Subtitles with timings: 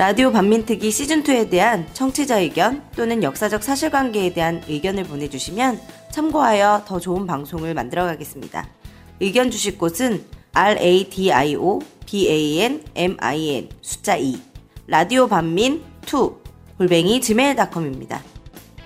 [0.00, 5.78] 라디오 반민특위 시즌2에 대한 청취자 의견 또는 역사적 사실관계에 대한 의견을 보내주시면
[6.10, 8.66] 참고하여 더 좋은 방송을 만들어 가겠습니다.
[9.20, 10.24] 의견 주실 곳은
[10.54, 11.80] radio
[12.14, 14.40] banmin 숫자 2
[14.86, 16.12] 라디오 반민 2
[16.78, 18.22] 골뱅이 gmail.com입니다.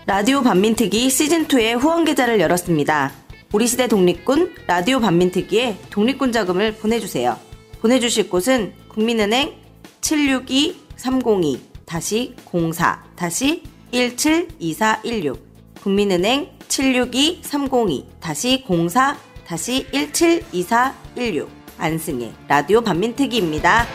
[0.06, 3.12] 라디오 반민특위 시즌2의 후원 계좌를 열었습니다.
[3.52, 7.38] 우리 시대 독립군 라디오 반민특위에 독립군 자금을 보내주세요.
[7.82, 9.52] 보내주실 곳은 국민은행
[10.00, 15.38] 762 302 04 172416
[15.82, 23.86] 국민은행 762 302 04 172416 안승의 라디오 반민특위입니다.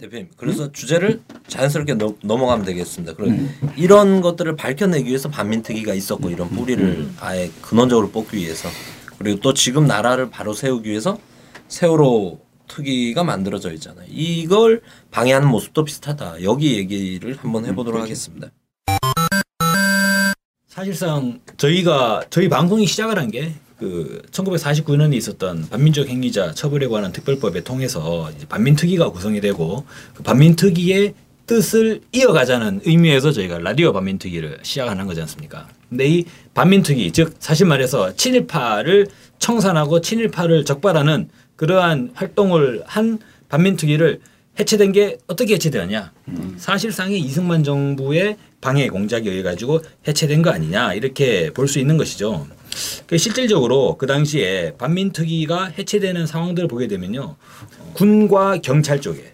[0.00, 0.72] 대표님, 그래서 음?
[0.72, 3.14] 주제를 자연스럽게 넘, 넘어가면 되겠습니다.
[3.14, 3.48] 그럼 음.
[3.76, 7.16] 이런 것들을 밝혀내기 위해서 반민특위가 있었고 이런 뿌리를 음.
[7.20, 8.68] 아예 근원적으로 뽑기 위해서
[9.18, 11.18] 그리고 또 지금 나라를 바로 세우기 위해서
[11.68, 14.06] 세월호 특위가 만들어져 있잖아요.
[14.08, 16.42] 이걸 방해하는 모습도 비슷하다.
[16.42, 18.48] 여기 얘기를 한번 해보도록 음, 하겠습니다.
[20.66, 27.64] 사실상 저희가 저희 방송이 시작을 한 게 그 1949년에 있었던 반민족 행위자 처벌에 관한 특별법에
[27.64, 29.84] 통해서 반민특위가 구성이 되고
[30.14, 31.12] 그 반민특위의
[31.46, 35.68] 뜻을 이어가자는 의미에서 저희가 라디오 반민특위를 시작하는 거지 않습니까?
[35.88, 39.08] 근데 이 반민특위 즉 사실 말해서 친일파를
[39.40, 44.20] 청산하고 친일파를 적발하는 그러한 활동을 한 반민특위를
[44.58, 46.12] 해체된 게 어떻게 해체되었냐?
[46.28, 46.54] 음.
[46.58, 52.46] 사실상의 이승만 정부의 방해 공작에 의해 가지고 해체된 거 아니냐 이렇게 볼 수 있는 것이죠.
[53.06, 57.36] 그 실질적으로 그 당시에 반민특위가 해체되는 상황들을 보게 되면요,
[57.94, 59.32] 군과 경찰 쪽에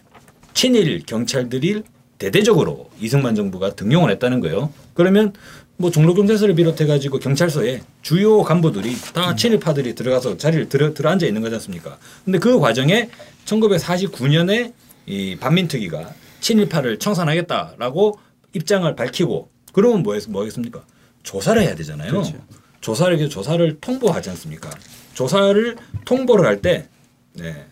[0.55, 1.83] 친일 경찰들이
[2.19, 4.73] 대대적으로 이승만 정부가 등용을 했다는 거예요.
[4.95, 5.33] 그러면
[5.81, 9.37] 뭐 종로경찰서를 비롯해 가지고 경찰서에 주요 간부들이 다 음.
[9.37, 11.97] 친일파들이 들어가서 자리를 들어, 들어 앉아 있는 거지 않습니까?
[12.23, 13.09] 근데 그 과정에
[13.47, 14.75] 1949년에
[15.07, 18.19] 이 반민특위가 친일파를 청산하겠다라고
[18.53, 20.83] 입장을 밝히고 그러면 뭐, 뭐겠습니까?
[21.23, 22.11] 조사를 해야 되잖아요.
[22.11, 22.35] 그렇죠.
[22.83, 24.69] 조사를 조사를 통보하지 않습니까?
[25.15, 26.89] 조사를 통보를 할 때
[27.33, 27.65] 네.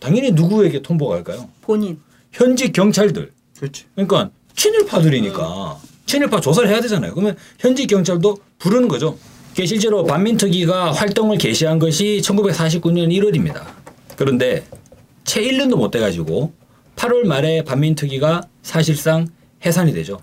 [0.00, 1.48] 당연히 누구에게 통보가 할까요?
[1.62, 1.98] 본인.
[2.30, 3.32] 현직 경찰들.
[3.58, 3.86] 그렇죠.
[3.94, 7.12] 그러니까 친일파들이니까 친일파 조사를 해야 되잖아요.
[7.12, 9.18] 그러면 현지 경찰도 부르는 거죠.
[9.54, 13.62] 실제로 반민특위가 활동을 개시한 것이 1949년 1월입니다.
[14.16, 14.64] 그런데
[15.24, 16.52] 채 1년도 못 돼가지고
[16.96, 19.26] 8월 말에 반민특위가 사실상
[19.66, 20.20] 해산이 되죠.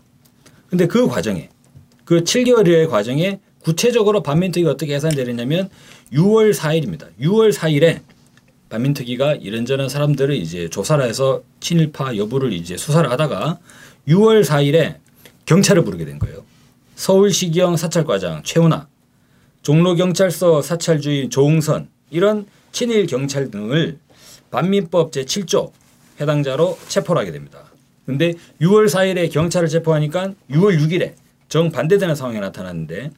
[0.69, 1.49] 근데 그 과정에
[2.03, 5.69] 그 7개월의 과정에 구체적으로 반민특위가 어떻게 해산되느냐면
[6.13, 7.09] 6월 4일입니다.
[7.21, 7.99] 6월 4일에
[8.69, 13.59] 반민특위가 이런저런 사람들을 이제 조사를 해서 친일파 여부를 이제 수사를 하다가
[14.07, 15.04] 6월 4일에
[15.45, 16.43] 경찰을 부르게 된 거예요.
[16.95, 18.87] 서울시경 사찰과장 최훈아,
[19.61, 23.99] 종로경찰서 사찰주인 조웅선 이런 친일 경찰 등을
[24.51, 25.71] 반민법 제7조
[26.19, 27.63] 해당자로 체포를 하게 됩니다.
[28.05, 31.13] 근데 6월 4일에 경찰을 체포하니까 6월 6일에
[31.49, 33.11] 정반대되는 상황이 나타났는데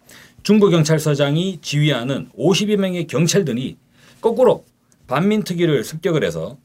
[0.43, 3.77] 중부경찰서장이 지휘하는 50여 명의 경찰들이
[4.21, 4.63] 거꾸로
[5.07, 6.57] 반민특위를 습격을 해서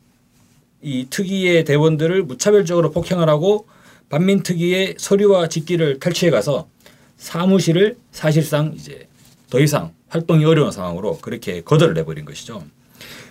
[0.80, 3.66] 이 특위의 대원들을 무차별적으로 폭행을 하고
[4.12, 6.68] 반민특위의 서류와 직기를 탈취해 가서
[7.16, 9.08] 사무실을 사실상 이제
[9.48, 12.62] 더 이상 활동이 어려운 상황으로 그렇게 거절을 해버린 것이죠.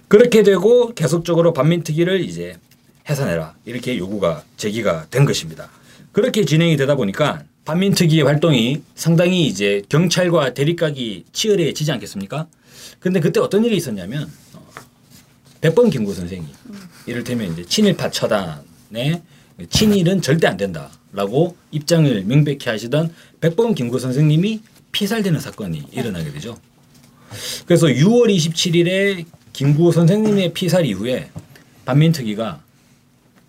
[0.07, 2.57] 그렇게 되고 계속적으로 반민특위를 이제
[3.07, 5.69] 해산해라 이렇게 요구가 제기가 된 것입니다.
[6.11, 12.47] 그렇게 진행이 되다 보니까 반민특위의 활동이 상당히 이제 경찰과 대립각이 치열해지지 않겠습니까?
[12.99, 14.67] 근데 그때 어떤 일이 있었냐면 어,
[15.61, 16.47] 백범 김구 선생이
[17.05, 19.21] 이를테면 이제 친일파 처단에
[19.69, 26.57] 친일은 절대 안 된다라고 입장을 명백히 하시던 백범 김구 선생님이 피살되는 사건이 일어나게 되죠.
[27.65, 31.29] 그래서 6월 27일에 김구 선생님의 피살 이후에
[31.85, 32.61] 반민특위가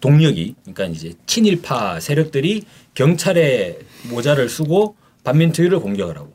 [0.00, 2.64] 동력이 그러니까 이제 친일파 세력들이
[2.94, 3.78] 경찰의
[4.10, 6.32] 모자를 쓰고 반민특위를 공격을 하고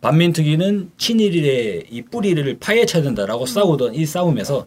[0.00, 4.66] 반민특위는 친일의 이 뿌리를 파헤쳐야 된다라고 싸우던 이 싸움에서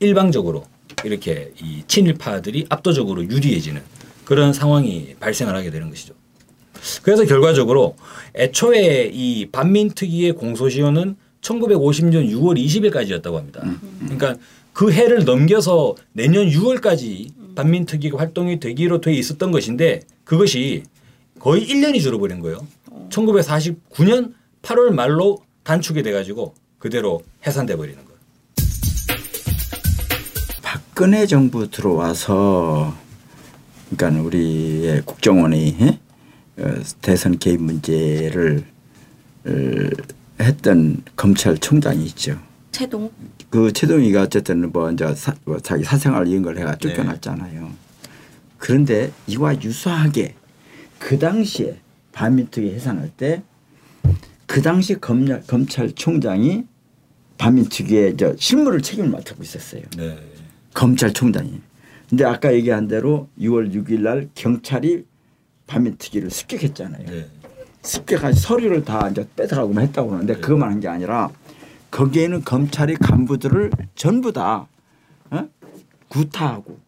[0.00, 0.64] 일방적으로
[1.04, 3.82] 이렇게 이 친일파들이 압도적으로 유리해지는
[4.24, 6.14] 그런 상황이 발생을 하게 되는 것이죠.
[7.02, 7.96] 그래서 결과적으로
[8.34, 13.62] 애초에 이 반민특위의 공소시효는 1950년 6월 20일까지였다고 합니다.
[14.00, 14.36] 그러니까
[14.72, 20.82] 그 해를 넘겨서 내년 6월까지 반민특위가 활동이 되기로 돼 있었던 것인데 그것이
[21.38, 22.66] 거의 1년이 줄어버린 거예요.
[23.10, 28.03] 1949년 8월 말로 단축이 돼가지고 그대로 해산돼 버리는.
[30.94, 32.96] 박근혜 정부 들어와서
[33.90, 35.98] 그러니까 우리의 국정원이
[36.56, 38.64] 어, 대선 개입 문제를
[39.44, 39.50] 어,
[40.40, 42.38] 했던 검찰총장이 있죠.
[42.70, 43.10] 채동.
[43.50, 47.72] 그 최동희가 어쨌든 뭐 이제 사, 뭐 자기 사생활 이런 걸 해가 쫓겨났잖아요.
[48.58, 50.36] 그런데 이와 유사하게
[51.00, 51.80] 그 당시에
[52.12, 53.42] 반민특위 해산할 때
[54.46, 56.62] 그 당시 검찰, 검찰총장이
[57.38, 59.82] 반민특위의 저 실무를 책임을 맡고 있었어요.
[59.96, 60.16] 네.
[60.74, 61.60] 검찰총장이.
[62.08, 65.04] 근데 아까 얘기한 대로 6월 6일 날 경찰이
[65.66, 67.06] 반민특위를 습격했잖아요.
[67.06, 67.26] 네.
[67.82, 71.30] 습격한 서류를 다 이제 뺏어가고 했다고 하는데 그것만 한 게 아니라
[71.90, 74.66] 거기에는 검찰의 간부들을 전부 다
[75.30, 75.48] 어?
[76.08, 76.78] 구타하고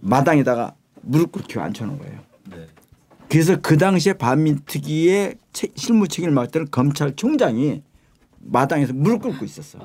[0.00, 2.18] 마당에다가 무릎 꿇고 앉혀놓은 거예요.
[2.50, 2.66] 네.
[3.28, 7.82] 그래서 그 당시에 반민특위의 체- 실무 책임을 맡던 검찰총장이
[8.40, 9.78] 마당에서 무릎 꿇고 있었어.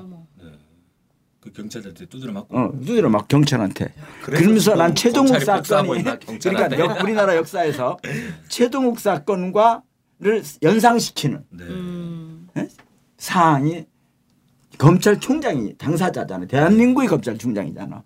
[1.40, 2.56] 그 경찰들한테 두드려 맞고.
[2.58, 3.92] 어, 두드려 막 경찰한테.
[4.22, 6.04] 그러면서 난 최동욱 사건이
[6.42, 6.78] 그러니까.
[6.78, 7.96] 역- 우리나라 역사에서
[8.48, 11.64] 최동욱 사건과를 연상시키는 네.
[11.64, 12.48] 음.
[13.16, 13.86] 사항이
[14.78, 16.46] 검찰총장이 당사자잖아.
[16.46, 18.02] 대한민국의 검찰총장이잖아.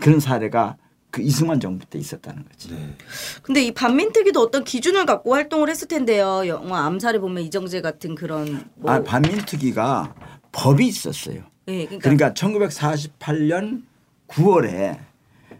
[0.00, 0.76] 그런 사례가
[1.10, 2.70] 그 이승만 정부 때 있었다는 거지.
[2.72, 2.96] 네.
[3.42, 6.42] 근데 이 반민특위도 어떤 기준을 갖고 활동을 했을 텐데요.
[6.46, 10.14] 영화 암살에 보면 이정재 같은 그런 뭐 아, 반민특위가
[10.50, 11.42] 법이 있었어요.
[11.66, 13.82] 네, 그러니까, 그러니까 1948년
[14.28, 14.98] 9월에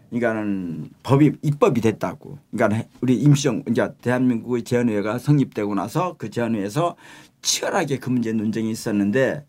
[0.09, 2.37] 그러니까는 법이 입법이 됐다고.
[2.51, 6.95] 그러니까 우리 임시정 이제 대한민국의 제헌회가 성립되고 나서 그 제헌회에서
[7.41, 9.45] 치열하게 그 문제 논쟁이 있었는데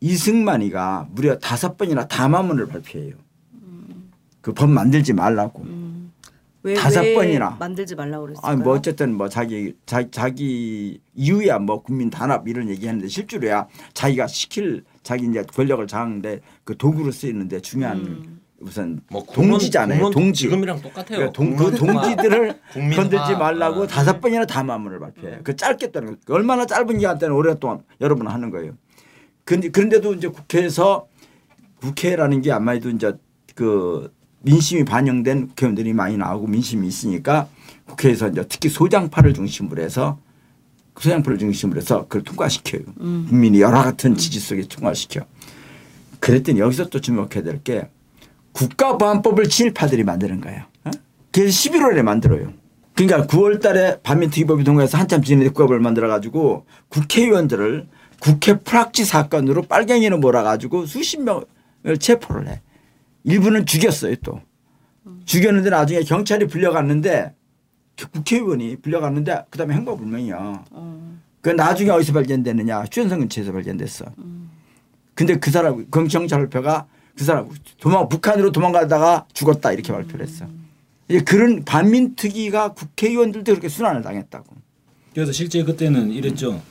[0.00, 3.14] 이승만이가 무려 다섯 번이나 담화문을 발표해요.
[4.40, 5.66] 그 법 만들지 말라고.
[6.62, 7.56] 왜, 다섯 왜 번이나.
[7.58, 8.52] 만들지 말라고 그랬을까요?
[8.52, 14.26] 아니 뭐 어쨌든 뭐 자기 자기, 자기 이유야 뭐 국민 단합 이런 얘기하는데 실제로야 자기가
[14.26, 18.40] 시킬 자기 이제 권력을 장하는데 그 도구로 쓰이는데 중요한 음.
[18.60, 20.10] 우선 뭐 국론- 동지잖아요.
[20.10, 20.42] 동지.
[20.42, 21.30] 지금이랑 똑같아요.
[21.30, 22.60] 그러니까 동, 그 동지들을.
[22.94, 23.86] 건들지 말라고 아.
[23.86, 25.38] 다섯 번이나 담화문을 발표해.
[25.42, 26.34] 그 짧게 떠는 거.
[26.34, 28.72] 얼마나 짧은 기간 동안 오랫동안 여러 번 하는 거예요.
[29.46, 31.08] 근데 그런데도 이제 국회에서
[31.80, 33.14] 국회라는 게 아마도 이제
[33.54, 34.12] 그
[34.42, 37.48] 민심이 반영된 국회의원들이 많이 나오고 민심이 있으니까
[37.86, 40.18] 국회에서 이제 특히 소장파를 중심으로 해서
[40.98, 42.82] 소장파를 중심으로 해서 그걸 통과시켜요.
[42.96, 45.22] 국민이 여러 같은 지지 속에 통과시켜.
[46.20, 47.88] 그랬더니 여기서 또 주목해야 될 게
[48.52, 50.62] 국가보안법을 친일파들이 만드는 거예요.
[50.84, 50.90] 어?
[51.30, 52.52] 그래서 11월에 만들어요.
[52.94, 57.86] 그러니까 9월 달에 반민특위법이 통과해서 한참 지난 국가법을 만들어 가지고 국회의원들을
[58.20, 62.60] 국회 프락지 사건으로 빨갱이는 몰아가지고 수십 명을 체포를 해.
[63.24, 64.40] 일부는 죽였어요 또.
[65.24, 67.34] 죽였는데 나중에 경찰이 불려갔는데
[68.12, 70.64] 국회의원이 불려갔는데 그 다음에 행방불명이야.
[71.40, 74.06] 그 나중에 어디서 발견됐느냐 휴전선 근처에서 발견됐어.
[75.14, 76.86] 근데 그 사람 경찰표가
[77.16, 80.46] 그 사람 도망 북한으로 도망가다가 죽었다 이렇게 발표를 했어.
[81.08, 84.56] 이제 그런 반민특위가 국회의원들도 그렇게 순환을 당했다고.
[85.12, 86.62] 그래서 실제 그때는 이랬죠.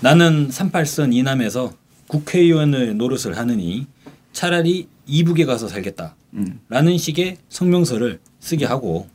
[0.00, 1.72] 나는 38선 이남에서
[2.08, 3.86] 국회의원을 노릇을 하느니
[4.32, 6.14] 차라리 이북에 가서 살겠다.
[6.34, 6.60] 음.
[6.68, 9.08] 라는 식의 성명서를 쓰게 하고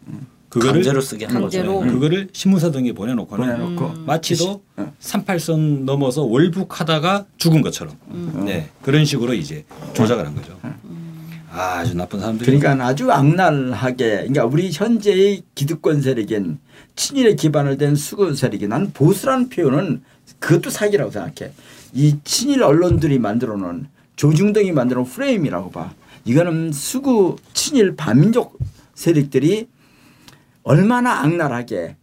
[0.50, 1.80] 그거를 강제로 쓰게 한 강제로.
[1.80, 1.92] 거죠.
[1.94, 4.94] 그거를 신문사 등에 보내놓고는 보내놓고 마치도 어.
[5.00, 8.44] 38선 넘어서 월북하다가 죽은 것처럼 음.
[8.46, 10.58] 네 그런 식으로 이제 조작을 한 거죠.
[11.52, 13.96] 아 주 나쁜 사람들이 그러니까 아주 악랄하게
[14.28, 16.60] 그러니까 우리 현재의 기득권 세력인
[16.96, 20.04] 친일에 기반을 된 수구 세력이 난 보수라는 표현은
[20.40, 21.52] 그것도 사기라고 생각해.
[21.94, 23.88] 이 친일 언론들이 만들어 놓은
[24.20, 25.94] 조중동이 만들어 놓은 프레임이라고 봐.
[26.26, 28.60] 이거는 수구 친일 반민족
[28.94, 29.70] 세력들이
[30.64, 31.96] 얼마나 악랄하게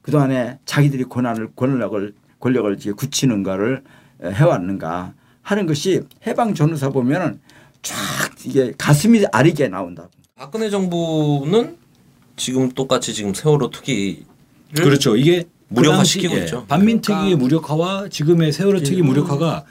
[0.00, 3.82] 그동안에 자기들이 권한을 권력을 권력을 이제 굳히는 거를
[4.24, 5.12] 해왔는가
[5.42, 7.40] 하는 것이 해방 전후사 보면은
[7.82, 7.94] 쫙
[8.46, 10.08] 이게 가슴이 아리게 나온다고.
[10.36, 11.76] 박근혜 정부는
[12.36, 14.24] 지금 똑같이 지금 세월호 투기를
[14.72, 15.14] 그렇죠.
[15.14, 16.62] 이게 무력화시키고 그 있죠.
[16.62, 19.64] 예, 반민특위의 무력화와 지금의 세월호 특위 무력화가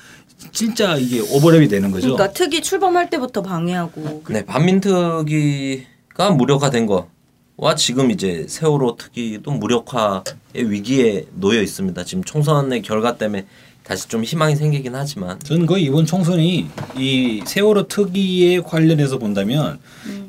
[0.51, 2.13] 진짜 이게 오버랩이 되는 거죠.
[2.13, 10.23] 그러니까 특위 출범할 때부터 방해하고 네, 반민특위가 무력화된 거와 지금 이제 세월호 특위도 무력화의
[10.55, 12.03] 위기에 놓여 있습니다.
[12.05, 13.45] 지금 총선의 결과 때문에
[13.83, 16.67] 다시 좀 희망이 생기긴 하지만 저는 거의 이번 총선이
[16.97, 19.79] 이 세월호 특위에 관련해서 본다면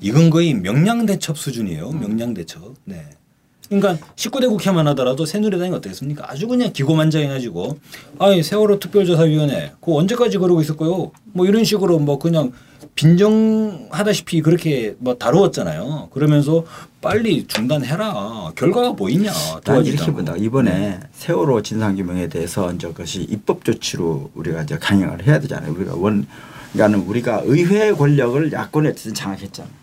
[0.01, 1.91] 이건 거의 명량대첩 수준이에요.
[1.91, 2.75] 명량대첩.
[2.85, 3.11] 네.
[3.71, 6.25] 그러니까 19대 국회만 하더라도 새누리당이 어떻겠습니까?
[6.29, 7.79] 아주 그냥 기고만장해가지고
[8.19, 11.13] 아이 세월호 특별조사위원회 그거 언제까지 그러고 있을 거요?
[11.33, 12.51] 뭐 이런 식으로 뭐 그냥
[12.97, 16.09] 빈정하다시피 그렇게 뭐 다루었잖아요.
[16.13, 16.65] 그러면서
[17.01, 18.53] 빨리 중단해라.
[18.57, 19.31] 결과가 뭐 있냐?
[20.03, 20.17] 않고.
[20.17, 20.35] 본다.
[20.37, 25.73] 이번에 세월호 진상규명에 대해서 이제 그것이 입법 조치로 우리가 이제 강행을 해야 되잖아요.
[25.73, 26.27] 우리가 원,
[26.73, 29.80] 그러니까는 우리가 의회 권력을 야권에 어쨌든 장악했잖아.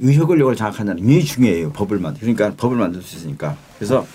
[0.00, 1.72] 의회 권력을 장악한다는 게 굉장히 중요해요.
[1.72, 2.20] 법을 만들.
[2.20, 3.56] 그러니까 법을 만들 수 있으니까.
[3.76, 4.06] 그래서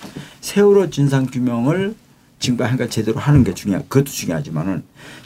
[0.42, 1.96] 세월호 진상 규명을
[2.40, 3.82] 지금까지 한걸 제대로 하는 게 중요하.
[3.84, 4.84] 그것도 중요하지만은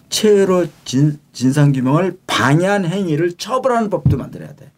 [0.09, 4.71] 최로 진, 진상 규명을 방해한 행위를 처벌하는 법도 만들어야 돼.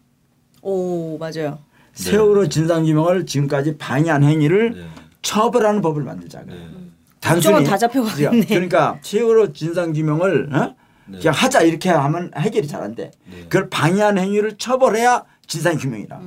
[0.62, 1.58] 오 맞아요.
[1.94, 4.86] 세월호 진상 규명을 지금까지 방해한 행위를 네.
[5.22, 6.42] 처벌하는 법을 만들자.
[6.46, 6.54] 네.
[7.20, 8.46] 국정은 다 잡혀가겠네.
[8.46, 10.74] 그러니까 세월호 진상 규명을 어?
[11.06, 11.18] 네.
[11.18, 13.10] 그냥 하자 이렇게 하면 해결이 잘 안 돼.
[13.48, 16.20] 그걸 방해한 행위를 처벌해야 진상 규명이라.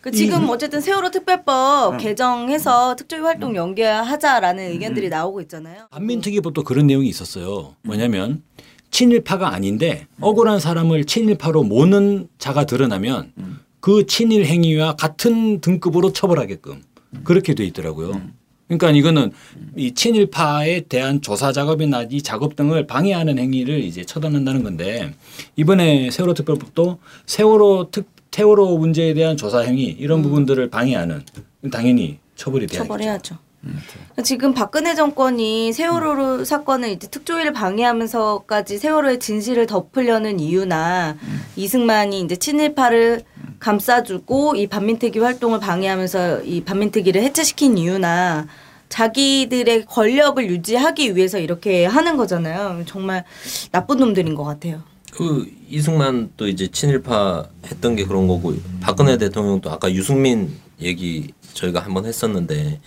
[0.00, 1.98] 그 지금 어쨌든 세월호 특별법 음.
[1.98, 5.88] 개정해서 특조위 활동 연계하자라는 의견들이 나오고 있잖아요.
[5.90, 7.76] 반민특위법도 그런 내용이 있었어요.
[7.82, 8.42] 뭐냐면
[8.90, 13.32] 친일파가 아닌데 억울한 사람을 친일파로 모는 자가 드러나면
[13.80, 16.82] 그 친일 행위와 같은 등급으로 처벌하게끔
[17.22, 18.22] 그렇게 돼 있더라고요.
[18.68, 19.32] 그러니까 이거는
[19.76, 25.12] 이 친일파에 대한 조사 작업이나 이 작업 등을 방해하는 행위를 이제 처단한다는 건데
[25.56, 31.22] 이번에 세월호 특별법도 세월호 특 세월호 문제에 대한 조사 행위 이런 부분들을 방해하는
[31.70, 32.84] 당연히 처벌이 돼야죠.
[32.84, 33.36] 처벌해야죠.
[33.60, 41.18] 그러니까 지금 박근혜 정권이 세월호 사건을 이제 특조위를 방해하면서까지 세월호의 진실을 덮으려는 이유나
[41.56, 43.22] 이승만이 이제 친일파를
[43.58, 48.46] 감싸주고 이 반민특위 활동을 방해하면서 이 반민특위를 해체시킨 이유나
[48.88, 52.84] 자기들의 권력을 유지하기 위해서 이렇게 하는 거잖아요.
[52.86, 53.24] 정말
[53.70, 54.82] 나쁜 놈들인 것 같아요.
[55.12, 61.80] 그 이승만 또 이제 친일파 했던 게 그런 거고 박근혜 대통령도 아까 유승민 얘기 저희가
[61.80, 62.80] 한번 했었는데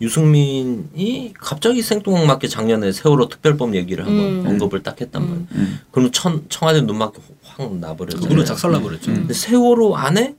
[0.00, 5.46] 유승민이 갑자기 생뚱맞게 작년에 세월호 특별법 얘기를 한번 언급을 딱 했단 말이에요.
[5.90, 8.22] 그러면 천, 청와대 눈맞게 확 나버렸잖아요.
[8.28, 9.12] 그걸로 작살나 버렸죠.
[9.12, 10.36] 근데 세월호 안에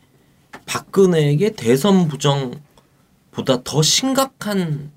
[0.65, 4.91] 박근혜에게 대선 부정보다 더 심각한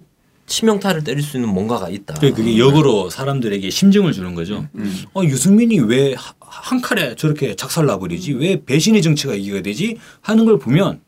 [0.47, 2.15] 치명타를 때릴 수 있는 뭔가가 있다.
[2.15, 4.67] 그 그게 역으로 사람들에게 심증을 주는 거죠.
[5.15, 6.15] 어, 유승민이 왜
[6.53, 8.35] 한 칼에 저렇게 작살나 버리지?
[8.35, 9.99] 왜 배신의 정치가 이기가 되지?
[10.21, 11.01] 하는 걸 보면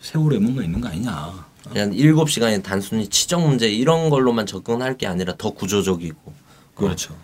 [0.00, 1.46] 세월에 뭔가 있는 거 아니냐.
[1.70, 6.32] 그냥 일곱 시간이 단순히 치정 문제 이런 걸로만 접근할 게 아니라 더 구조적이고
[6.74, 7.14] 그렇죠.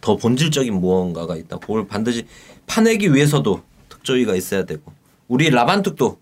[0.00, 1.58] 더 본질적인 무언가가 있다.
[1.58, 2.26] 그걸 반드시
[2.66, 4.92] 파내기 위해서도 특조위가 있어야 되고
[5.28, 6.18] 우리 라반특도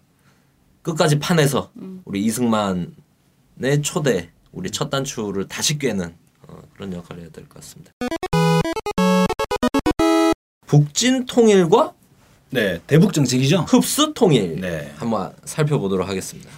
[0.82, 1.70] 끝까지 파내서
[2.04, 6.14] 우리 이승만의 초대 우리 첫 단추를 다시 꿰는
[6.48, 7.92] 어, 그런 역할을 해야 될 것 같습니다.
[10.66, 11.92] 북진 통일과
[12.50, 13.60] 네, 대북 정책이죠.
[13.68, 14.92] 흡수 통일 네.
[14.96, 16.50] 한번 살펴보도록 하겠습니다.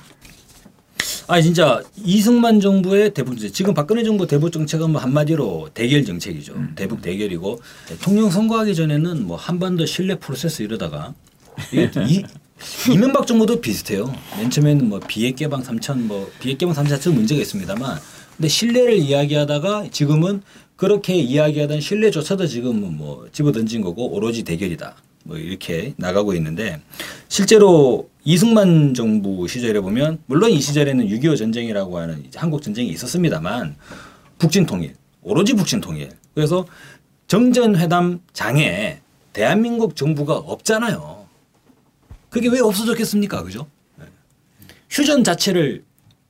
[1.29, 6.55] 아 진짜 이승만 정부의 대북 정책 지금 박근혜 정부 대북 정책은 뭐 한마디로 대결 정책이죠.
[6.75, 11.15] 대북 대결이고 대통령 선거하기 전에는 뭐 한반도 신뢰 프로세스 이러다가
[11.73, 11.91] 이게
[12.89, 14.13] 이 이명박 정부도 비슷해요.
[14.39, 17.99] 맨 처음에는 뭐 비핵 개방 3천 뭐 비핵 개방 3천 자체 문제가 있습니다만
[18.37, 20.43] 근데 신뢰를 이야기하다가 지금은
[20.77, 24.97] 그렇게 이야기하던 신뢰조차도 지금은 뭐 집어던진 거고 오로지 대결이다.
[25.25, 26.81] 뭐 이렇게 나가고 있는데
[27.29, 33.77] 실제로 이승만 정부 시절에 보면 물론 이 시절에는 6.25 전쟁이라고 하는 이제 한국 전쟁이 있었습니다만
[34.39, 36.67] 북진 통일 오로지 북진 통일 그래서
[37.29, 38.99] 정전회담 장에
[39.33, 41.22] 대한민국 정부가 없잖아요.
[42.33, 43.43] 그게 왜 없어졌겠습니까?
[43.43, 43.67] 그죠?
[43.97, 44.07] 네.
[44.89, 45.85] 휴전 자체를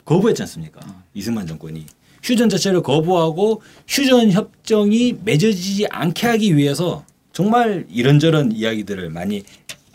[0.04, 0.80] 거부했지 않습니까?
[1.14, 1.86] 이승만 정권이.
[2.24, 9.44] 휴전 자체를 거부하고 휴전 협정이 맺어지지 않게 하기 위해서 정말 이런저런 이야기들을 많이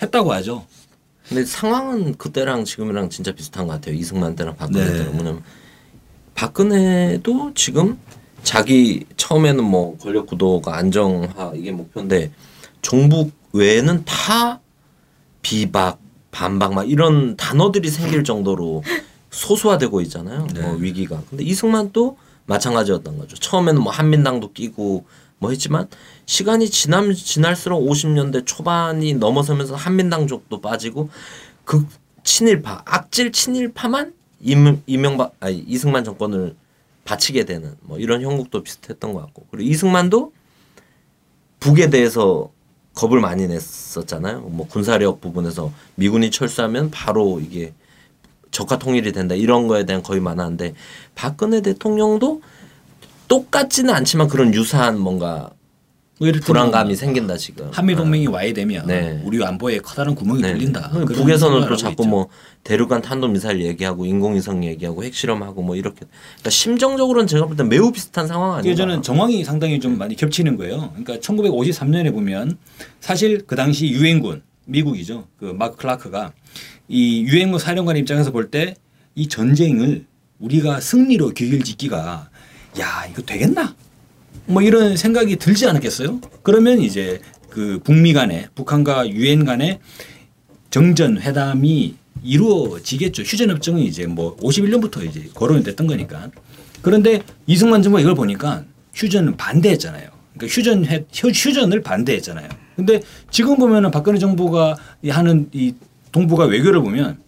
[0.02, 0.66] 했다고 하죠.
[1.28, 3.96] 근데 상황은 그때랑 지금이랑 진짜 비슷한 것 같아요.
[3.96, 4.98] 이승만 때랑 박근혜 네.
[5.00, 5.44] 때랑 뭐냐면
[6.36, 8.00] 박근혜도 지금
[8.44, 12.32] 자기 처음에는 뭐 권력 구도가 안정화 이게 목표인데
[12.82, 14.62] 종북 외에는 다
[15.42, 16.00] 비박
[16.32, 18.84] 반박 막 이런 단어들이 생길 정도로
[19.32, 20.48] 소수화되고 있잖아요.
[20.54, 20.62] 네.
[20.62, 21.22] 뭐 위기가.
[21.30, 23.36] 근데 이승만 또 마찬가지였던 거죠.
[23.38, 25.06] 처음에는 뭐 한민당도 끼고
[25.40, 25.88] 뭐 했지만
[26.26, 31.10] 시간이 지남 지날수록 50년대 초반이 넘어서면서 한민당 쪽도 빠지고
[31.66, 31.86] 그
[32.24, 36.56] 친일파 악질 친일파만 임, 이명박 아니 이승만 정권을
[37.06, 40.34] 바치게 되는 뭐 이런 형국도 비슷했던 것 같고 그리고 이승만도
[41.60, 42.52] 북에 대해서
[42.98, 44.42] 겁을 많이 냈었잖아요.
[44.42, 47.74] 뭐 군사력 부분에서 미군이 철수하면 바로 이게
[48.50, 50.74] 적화 통일이 된다 이런 거에 대한 겁이 많았는데
[51.14, 52.42] 박근혜 대통령도
[53.28, 55.52] 똑같지는 않지만 그런 유사한 뭔가
[56.44, 57.70] 불안감이 생긴다 지금.
[57.72, 59.22] 한미 동맹이 와야 되면 네.
[59.24, 60.54] 우리 안보에 커다란 구멍이 네.
[60.54, 60.90] 뚫린다.
[60.90, 62.10] 그 북에서는 또 자꾸 있죠.
[62.10, 62.28] 뭐
[62.64, 66.02] 대륙간 탄도 미사일 얘기하고 인공위성 얘기하고 핵실험하고 뭐 이렇게.
[66.36, 68.76] 그러니까 심정적으로는 제가 볼 때 매우 비슷한 상황 아니에요.
[68.76, 70.92] 저는 정황이 상당히 좀 많이 겹치는 거예요.
[70.96, 72.58] 그러니까 1953년에 보면
[73.00, 75.28] 사실 그 당시 유엔군 미국이죠.
[75.40, 76.34] 그 마크 클라크가
[76.88, 78.76] 이 유엔군 사령관 입장에서 볼 때
[79.20, 80.06] 이 전쟁을
[80.38, 82.30] 우리가 승리로 귀결 짓기가
[82.80, 83.74] 야 이거 되겠나?
[84.48, 86.20] 뭐 이런 생각이 들지 않았겠어요?
[86.44, 89.80] 그러면 이제 그 북미 간에 북한과 유엔 간에
[90.70, 93.24] 정전 회담이 이루어지겠죠.
[93.24, 96.30] 휴전 협정이 이제 뭐 51년부터 이제 거론이 됐던 거니까.
[96.82, 98.64] 그런데 이승만 정부가 이걸 보니까
[98.94, 100.10] 휴전은 반대했잖아요.
[100.38, 102.48] 그러니까 휴전 휴- 휴전을 반대했잖아요.
[102.76, 103.02] 근데
[103.32, 105.74] 지금 보면은 박근혜 정부가 이 하는 이
[106.12, 107.20] 동북아 외교를 보면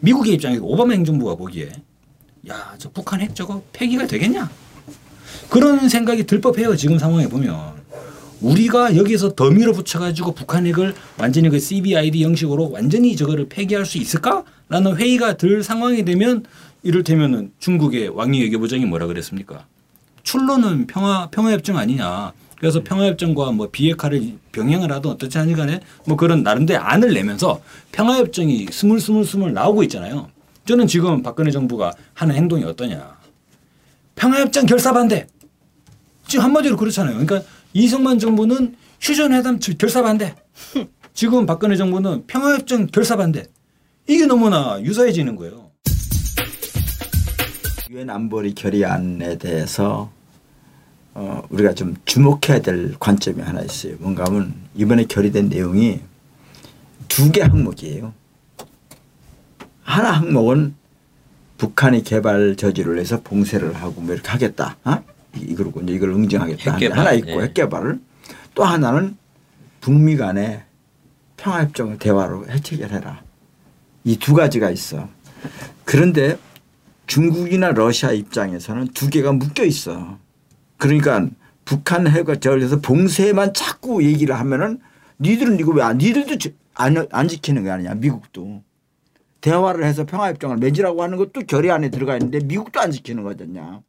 [0.00, 1.70] 미국의 입장에 오바마 행정부가 보기에
[2.48, 4.50] 야 저 북한 핵 저거 폐기가 되겠냐
[5.48, 7.76] 그런 생각이 들 법해요 지금 상황에 보면
[8.40, 13.98] 우리가 여기서 더 밀어붙여 가지고 북한 핵을 완전히 그 CBID 형식으로 완전히 저거를 폐기할 수
[13.98, 16.44] 있을까라는 회의가 들 상황이 되면
[16.82, 19.66] 이를테면은 중국의 왕이 외교부장이 뭐라 그랬습니까?
[20.22, 22.32] 출로는 평화 평화협정 아니냐.
[22.58, 27.60] 그래서 평화협정과 뭐 비핵화를 병행을 하든 어떻지 하니 간에 뭐 그런 나름대로 안을 내면서
[27.92, 30.28] 평화협정이 스물스물스물 나오고 있잖아요.
[30.66, 33.16] 저는 지금 박근혜 정부가 하는 행동이 어떠냐.
[34.16, 35.26] 평화협정 결사 반대.
[36.28, 37.16] 지금 한마디로 그렇잖아요.
[37.18, 37.42] 그러니까
[37.72, 40.34] 이승만 정부는 휴전회담 결사 반대.
[41.14, 43.44] 지금 박근혜 정부는 평화협정 결사 반대.
[44.06, 45.70] 이게 너무나 유사해지는 거예요.
[47.90, 50.10] 유엔 안보리 결의안에 대해서
[51.14, 53.94] 어, 우리가 좀 주목해야 될 관점이 하나 있어요.
[53.98, 56.00] 뭔가 하면 이번에 결의된 내용이
[57.08, 58.12] 두 개 항목이에요.
[59.82, 60.74] 하나 항목은
[61.56, 64.76] 북한이 개발 저지를 해서 봉쇄를 하고 뭐 이렇게 하겠다.
[64.84, 65.02] 어?
[65.36, 66.72] 이- 이거고 이제 이걸 응징하겠다.
[66.72, 67.44] 핵개발, 하나 있고 예.
[67.44, 68.00] 핵개발을
[68.54, 69.16] 또 하나는
[69.80, 70.62] 북미 간의
[71.36, 73.22] 평화협정을 대화로 해체결해라.
[74.04, 75.08] 이 두 가지가 있어.
[75.84, 76.38] 그런데
[77.06, 80.18] 중국이나 러시아 입장에서는 두 개가 묶여 있어.
[80.76, 81.28] 그러니까
[81.64, 82.06] 북한
[82.40, 84.80] 저해서 봉쇄만 자꾸 얘기를 하면은
[85.20, 88.62] 니들은 이거 왜 안, 니들도 지- 안, 안 지키는 거 아니냐 미국도.
[89.40, 93.80] 대화를 해서 평화협정을 맺으라고 하는 것도 결의 안에 들어가 있는데 미국도 안 지키는 거잖냐.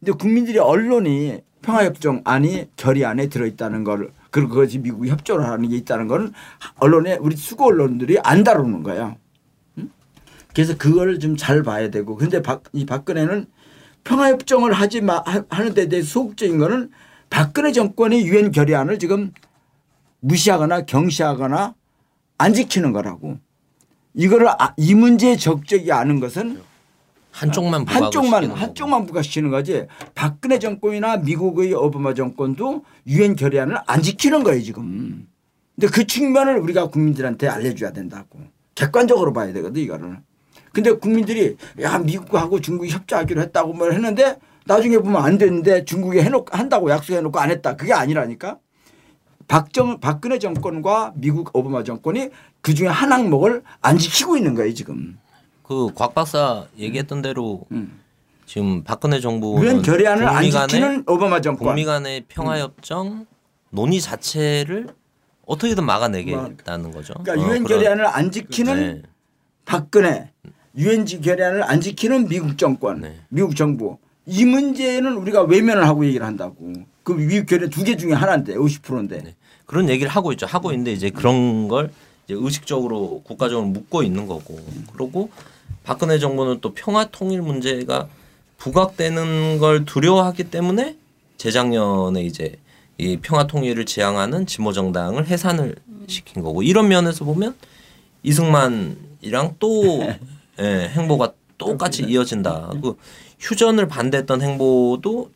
[0.00, 5.76] 근데 국민들이 언론이 평화협정 안이 결의 안에 들어있다는 걸 그리고 그것이 미국이 협조를 하는 게
[5.76, 6.32] 있다는 걸
[6.78, 9.16] 언론에 우리 수고 언론들이 안 다루는 거야.
[10.54, 13.46] 그래서 그걸 좀 잘 봐야 되고 근데 박, 이 박근혜는
[14.04, 16.90] 평화협정을 하지 마 하- 하는 데 대해 소극적인 거는
[17.28, 19.32] 박근혜 정권의 유엔 결의안을 지금
[20.20, 21.74] 무시하거나 경시하거나
[22.38, 23.38] 안 지키는 거라고.
[24.14, 26.60] 이거를 아- 이 문제에 적적이 않은 것은
[27.30, 29.86] 한쪽만 부각을 한쪽만 시키는 한쪽만 부각시키는 거지.
[30.14, 35.26] 박근혜 정권이나 미국의 오바마 정권도 유엔 결의안을 안 지키는 거예요 지금.
[35.74, 38.40] 근데 그 측면을 우리가 국민들한테 알려줘야 된다고.
[38.74, 40.18] 객관적으로 봐야 되거든 이거를.
[40.72, 46.56] 근데 국민들이 야 미국하고 중국이 협조하기로 했다고 뭘 했는데 나중에 보면 안 됐는데 중국이 해놓고
[46.56, 47.76] 한다고 약속해놓고 안 했다.
[47.76, 48.58] 그게 아니라니까.
[49.48, 52.28] 박정 박근혜 정권과 미국 오바마 정권이
[52.60, 55.18] 그 중에 한 항목을 안 지키고 있는 거예요 지금.
[55.70, 58.00] 그 곽 박사 얘기했던 대로 음.
[58.44, 61.68] 지금 박근혜 정부는 결의안을 안 지키는 오바마 정권.
[61.68, 63.24] 북미 간의 평화협정
[63.70, 64.88] 논의 자체를
[65.46, 67.14] 어떻게든 막아내겠다는 거죠.
[67.22, 69.02] 그러니까 어, 유엔 그런- 결의안을 안 지키는 네.
[69.64, 70.32] 박근혜,
[70.76, 73.20] 유엔 결의안을 안 지키는 미국 정권, 네.
[73.28, 73.98] 미국 정부.
[74.26, 76.72] 이 문제는 우리가 외면을 하고 얘기를 한다고.
[77.04, 79.22] 그 미국 결의 두 개 중에 하나인데 50%인데.
[79.22, 79.34] 네.
[79.66, 80.46] 그런 얘기를 하고 있죠.
[80.46, 81.92] 하고 있는데 이제 그런 걸
[82.24, 84.58] 이제 의식적으로 국가적으로 묻고 있는 거고.
[84.92, 85.30] 그리고
[85.90, 88.06] 박근혜 정부는 또 평화 통일 문제가
[88.58, 90.96] 부각되는 걸 두려워하기 때문에
[91.36, 92.60] 재작년에 이제
[92.96, 95.74] 이 평화 통일을 지향하는 진보 정당을 해산을
[96.06, 97.56] 시킨 거고 이런 면에서 보면
[98.22, 100.06] 이승만이랑 또
[100.60, 102.70] 예, 행보가 똑같이 이어진다.
[102.80, 102.94] 그
[103.40, 105.32] 휴전을 반대했던 행보도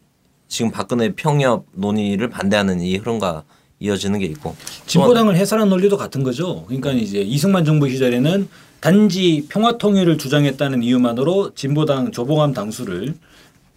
[0.47, 3.43] 지금 박근혜 평협 논의를 반대하는 이 흐름과
[3.81, 4.55] 이어지는 게 있고
[4.87, 6.64] 진보당을 해산한 논리도 같은 거죠.
[6.67, 8.49] 그러니까 이제 이승만 정부 시절에는
[8.85, 13.14] 단지 평화 통일을 주장했다는 이유만으로 진보당 조봉암 당수를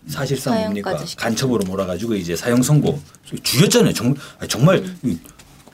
[0.06, 0.98] 사실상 뭡니까.
[1.16, 3.00] 간첩으로 몰아가지고 이제 사형 선고
[3.42, 3.94] 죽였잖아요.
[3.94, 4.18] 정말
[4.50, 5.18] 정말 이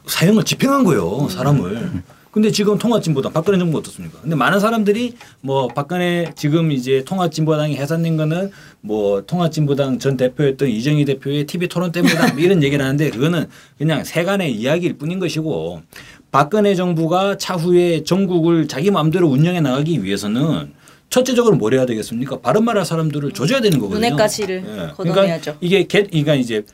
[0.06, 2.04] 사형을 집행한 거예요 사람을.
[2.34, 4.20] 근데 지금 통합진보당 박근혜 정부 어떻습니까?
[4.20, 8.50] 근데 많은 사람들이 뭐 박근혜 지금 이제 통합진보당이 해산된 거는
[8.82, 13.46] 뭐 통합진보당 전 대표였던 이정희 대표의 TV 토론 때문이다 뭐 이런 얘기를 하는데 그거는
[13.78, 15.84] 그냥 세간의 이야기일 뿐인 것이고
[16.32, 20.74] 박근혜 정부가 차후에 전국을 자기 마음대로 운영해 나가기 위해서는
[21.12, 22.40] 첫째적으로 뭘 해야 되겠습니까?
[22.40, 24.08] 바른 말할 사람들을 조져야 되는 거거든요.
[24.08, 25.58] 눈엣 가시를 그러니까 걷어내야죠.
[25.62, 26.66] 이게 개, 그러니까 이제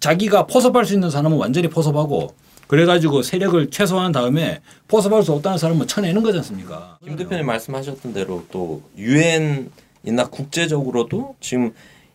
[0.00, 2.34] 자기가 포섭할 수 있는 사람은 완전히 포섭하고
[2.66, 6.98] 그래가지고 세력을 최소화한 다음에 포섭할 수 없다는 사람은 쳐내는 거지 않습니까?
[7.04, 11.72] 김 대표님 말씀하셨던 대로 또 유엔이나 국제적으로도 지금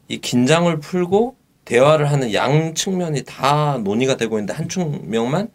[0.07, 5.49] 이 긴장을 풀고 대화를 하는 양 측면이 다 논의가 되고 있는데 한 측면만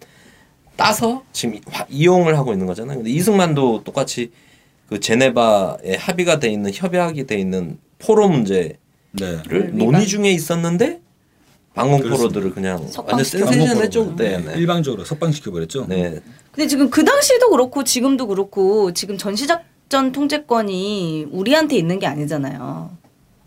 [0.77, 2.99] 따서 지금 화- 이용을 하고 있는 거잖아요.
[2.99, 4.31] 근데 이승만도 똑같이
[4.89, 8.77] 그 제네바에 합의가 돼 있는 협약이 돼 있는 포로 문제를
[9.13, 9.41] 네.
[9.73, 11.01] 논의 중에 있었는데
[11.75, 13.47] 방공 포로들을 그냥 완전 석방시켜.
[13.47, 14.39] 센세이션했죠 그때.
[14.39, 14.55] 네.
[14.59, 15.87] 일방적으로 석방시켜 버렸죠.
[15.89, 16.21] 네.
[16.53, 22.91] 근데 지금 그 당시도 그렇고 지금도 그렇고 지금 전시작전 통제권이 우리한테 있는 게 아니잖아요.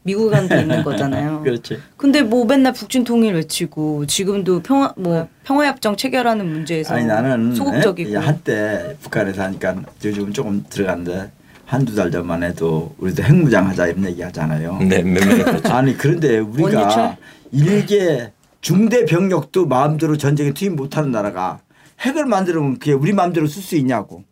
[0.03, 1.41] 미국한테 있는 거잖아요.
[1.43, 1.79] 그렇지.
[1.97, 7.53] 근데 뭐 맨날 북중 통일 외치고 지금도 평화 뭐 평화 협정 체결하는 문제에서 아니 나는
[7.53, 8.15] 소극적이고 예?
[8.17, 11.31] 한때 북한에서 하니까 요즘 조금 들어갔는데
[11.65, 14.77] 한두 달 전만 해도 우리도 핵무장 하자 이런 얘기 하잖아요.
[14.87, 17.17] 네, 몇몇 아니 그런데 우리가 원유철?
[17.51, 18.31] 일개
[18.61, 21.59] 중대 병력도 마음대로 전쟁에 투입 못하는 나라가
[22.01, 24.23] 핵을 만들면 그게 우리 마음대로 쓸 수 있냐고.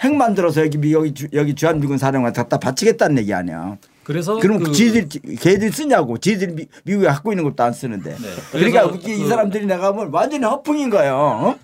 [0.00, 3.76] 핵 만들어서 여기 미- 여기 주, 여기 주한미군 사령관 갖다 바치겠다는 얘기 아니야.
[4.04, 6.18] 그래서 그럼 그- 지들이 걔들이 쓰냐고.
[6.18, 8.10] 지들이 미, 미국에 갖고 있는 것도 안 쓰는데.
[8.10, 8.28] 네.
[8.50, 11.14] 그러니까 그래서 이 그- 사람들이 나가면 완전히 허풍인 거예요.
[11.14, 11.58] 어?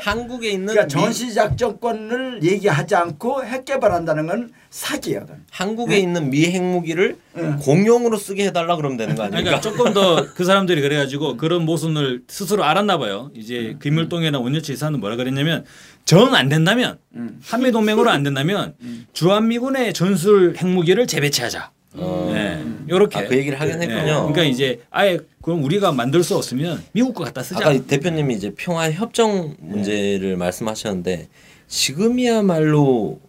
[0.00, 5.34] 한국에 있는 그러니까 미- 전시작전권을 얘기하지 않고 핵 개발한다는 건 사기거든.
[5.50, 7.16] 한국에 있는 미 핵무기를
[7.60, 9.60] 공용으로 쓰게 해달라 그러면 되는 거 아닙니까?
[9.60, 13.30] 그러니까 조금 더 그 사람들이 그래가지고 그런 모순을 스스로 알았나 봐요.
[13.34, 15.64] 이제 김일동이나 원유치 이사는 뭐라 그랬냐면
[16.04, 16.98] 정 안 된다면
[17.44, 18.74] 한미 동맹으로 안 된다면
[19.12, 21.70] 주한미군의 전술 핵무기를 재배치하자.
[21.94, 23.18] 네, 이렇게.
[23.18, 24.28] 아, 그 얘기를 하긴 했군요.
[24.32, 27.60] 그러니까 이제 아예 그럼 우리가 만들 수 없으면 미국 거 갖다 쓰자.
[27.60, 31.28] 아까 이 대표님이 이제 평화 협정 문제를 말씀하셨는데
[31.68, 33.20] 지금이야말로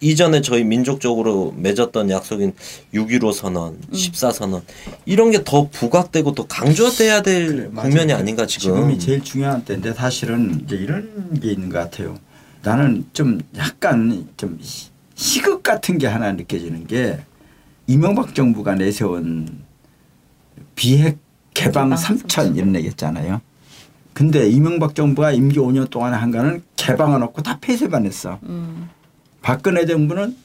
[0.00, 2.52] 이- 이전에 저희 민족적으로 맺었던 약속인
[2.94, 4.62] 6.15 선언, 14 선언
[5.06, 7.70] 이런 게 더 부각되고 더 강조돼야 될 그래.
[7.74, 8.74] 국면이 아닌가 지금.
[8.74, 12.16] 지금이 제일 중요한 때인데 사실은 이제 이런 게 있는 것 같아요.
[12.62, 17.18] 나는 좀 약간 좀 시- 시극 같은 게 하나 느껴지는 게
[17.86, 19.62] 이명박 정부가 내세운
[20.74, 21.18] 비핵
[21.54, 23.40] 개방 개방 삼천 이런 얘기 했잖아요.
[24.12, 28.38] 근데 이명박 정부가 임기 5년 동안에 한 거는 개방은 없고 다 폐쇄만 했어.
[28.44, 28.88] 음.
[29.48, 30.36] 박근혜 정부는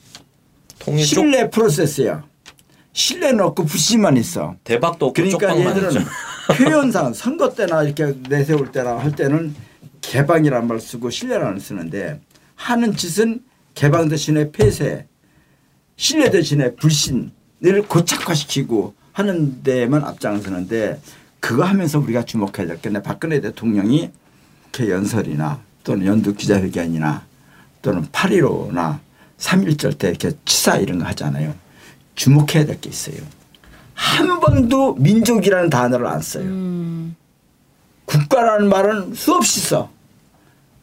[0.98, 2.24] 신뢰 프로세스야.
[2.94, 4.56] 신뢰는 없고 불신만 있어.
[4.64, 6.06] 대박도 없고 그러니까 얘들은.
[6.58, 9.54] 표현상 선거 때나 이렇게 내세울 때나 할 때는
[10.00, 12.22] 개방이라는 말 쓰고 신뢰라는 쓰는데
[12.56, 15.06] 하는 짓은 개방 대신에 폐쇄,
[15.98, 21.02] 신뢰 대신에 불신을 고착화시키고 하는 데만 앞장서는데
[21.42, 24.12] 그거 하면서 우리가 주목해야 될 게 박근혜 대통령이
[24.72, 27.33] 이렇게 연설이나 또는 연두 기자회견이나
[27.84, 28.98] 또는 8.15나
[29.38, 31.54] 3.1절 때 이렇게 치사 이런 거 하잖아요.
[32.16, 33.18] 주목해야 될 게 있어요.
[33.94, 36.46] 한 번도 민족이라는 단어를 안 써요.
[36.46, 37.16] 음.
[38.06, 39.90] 국가라는 말은 수없이 써.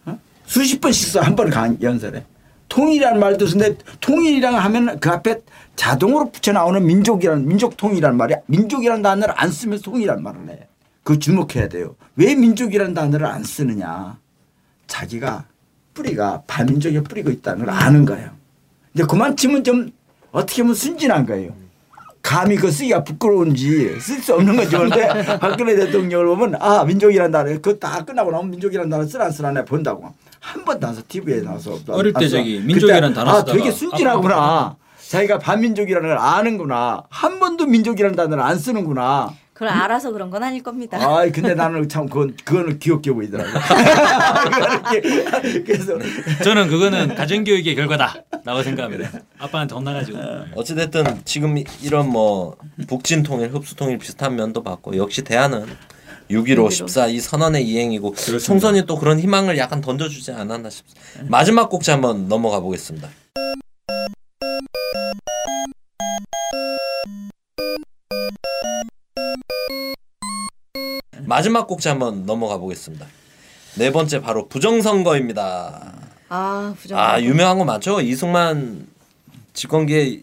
[0.05, 0.19] 어?
[0.47, 1.21] 수십 번씩 써.
[1.21, 1.51] 한 번
[1.83, 2.25] 연설에.
[2.69, 5.41] 통일이라는 말도 쓰는데 통일이랑 하면 그 앞에
[5.75, 10.69] 자동으로 붙여 나오는 민족이라는 민족 통일이라는 말이 민족이라는 단어를 안 쓰면서 통일이라는 말을 해.
[11.03, 11.97] 그거 주목해야 돼요.
[12.15, 14.19] 왜 민족이라는 단어를 안 쓰느냐.
[14.87, 15.47] 자기가
[16.05, 18.31] 뿌리가 반민족에 뿌리고 있다는 걸 아는 거예요.
[18.93, 19.91] 근데 그만치면 좀
[20.33, 21.53] 어떻게 보면 순진한 거예요.
[22.23, 24.77] 감히 그 쓰기가 부끄러운지 쓸 수 없는 거지.
[24.77, 25.09] 그런데
[25.39, 29.53] 박근혜 대통령을 보면 아 민족이라는 단어 그거 다 끝나고 나면 민족이라는 단어 쓰라 안 쓰라
[29.53, 32.37] 내 본다고 한번 나서 TV에 나와서 어릴 때안 써.
[32.39, 34.77] 저기 민족이라는 단어 아 쓰다가 되게 순진하구나.
[35.09, 37.03] 자기가 반민족이라는 걸 아는구나.
[37.09, 39.33] 한 번도 민족이라는 단어를 안 쓰는구나.
[39.61, 40.97] 그걸 알아서 그런 건 아닐 겁니다.
[40.99, 43.51] 아 근데 나는 참 그건 그거는 귀엽게 보이더라고.
[45.67, 45.99] 그래서
[46.43, 49.11] 저는 그거는 가정 교육의 결과다라고 생각합니다.
[49.39, 50.19] 아빠한테 혼나가지고.
[50.55, 52.57] 어찌 됐든 지금 이- 이런 뭐
[52.89, 55.67] 북진 통일, 흡수 통일 비슷한 면도 봤고 역시 대안은
[56.31, 61.03] 6.15, 14 이 선언의 이행이고 총선이 또 그런 희망을 약간 던져주지 않았나 싶습니다.
[61.29, 63.11] 마지막 곡지 한번 넘어가 보겠습니다.
[71.31, 73.07] 마지막 곡지 한번 넘어가 보겠습니다.
[73.77, 75.93] 네 번째 바로 부정선거입니다.
[76.29, 76.99] 아 부정.
[76.99, 78.01] 아 유명한 거 많죠.
[78.01, 78.85] 이승만
[79.55, 80.23] 집권기에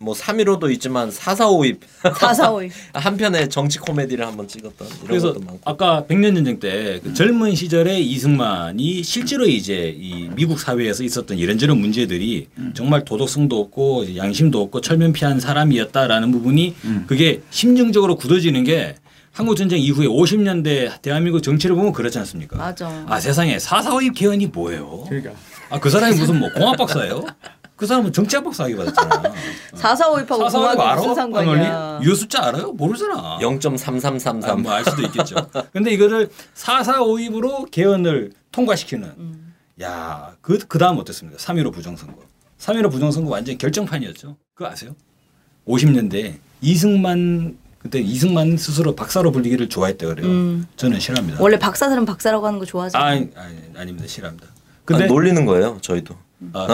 [0.00, 1.78] 뭐 3.15도 있지만 4.4.5입
[2.18, 2.68] 445.
[2.92, 7.54] 한편의 정치 코미디를 한번 찍었던 이런 그래서 것도 많고 아까 백년 전쟁 때 그 젊은
[7.54, 14.80] 시절에 이승만이 실제로 이제 이 미국 사회에서 있었던 이런저런 문제들이 정말 도덕성도 없고 양심도 없고
[14.80, 16.74] 철면피한 사람이었다라는 부분이
[17.06, 18.96] 그게 심증적으로 굳어지는 게
[19.38, 22.56] 한국 전쟁 이후에 50년대 대한민국 정치를 보면 그렇지 않습니까?
[22.56, 22.88] 맞아.
[23.06, 25.04] 아 세상에 사사오입 개헌이 뭐예요?
[25.08, 25.30] 그러니까
[25.70, 27.24] 아그 사람이 무슨 뭐 공학 박사예요?
[27.76, 29.22] 그 사람은 정치학 박사 하기 받았잖아.
[29.76, 30.96] 445입하고 사사오입 공학이 알아?
[30.96, 32.00] 무슨 상관이야?
[32.02, 32.72] 유 숫자 알아요?
[32.72, 33.38] 모르잖아.
[33.40, 35.36] 0.3333 아, 뭐알 수도 있겠죠.
[35.72, 39.08] 근데 이거를 445입으로 개헌을 통과시키는.
[39.18, 39.54] 음.
[39.80, 41.38] 야, 그 그 다음 어땠습니까?
[41.38, 42.20] 3.15 부정선거.
[42.58, 44.36] 3.15 부정선거 완전 결정판이었죠.
[44.54, 44.96] 그거 아세요?
[45.68, 50.26] 50년대 이승만 그때 이승만 스스로 박사로 불리기를 좋아했대 그래요.
[50.26, 50.66] 음.
[50.76, 51.40] 저는 싫어합니다.
[51.40, 53.04] 원래 박사들은 박사라고 하는 거 좋아하잖아.
[53.04, 54.06] 아, 아니, 아니, 아닙니다.
[54.08, 54.48] 싫어합니다.
[54.84, 56.14] 근데 근데 놀리는 거예요 저희도
[56.54, 56.66] 아,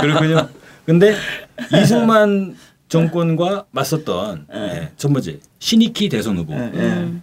[0.00, 0.48] 그렇군요.
[0.86, 1.16] 근데
[1.82, 2.56] 이승만
[2.88, 6.78] 정권과 맞섰던 예, 첫 번째 신익희 대선 후보 예, 예.
[6.78, 7.22] 음.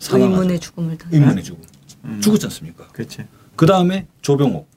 [0.00, 0.32] 사망하죠.
[0.32, 1.08] 의문의 죽음을 당.
[1.12, 1.62] 의문의 죽음.
[2.20, 2.88] 죽었지 않습니까?
[2.88, 3.24] 그렇지.
[3.56, 4.68] 그 다음에 조병옥.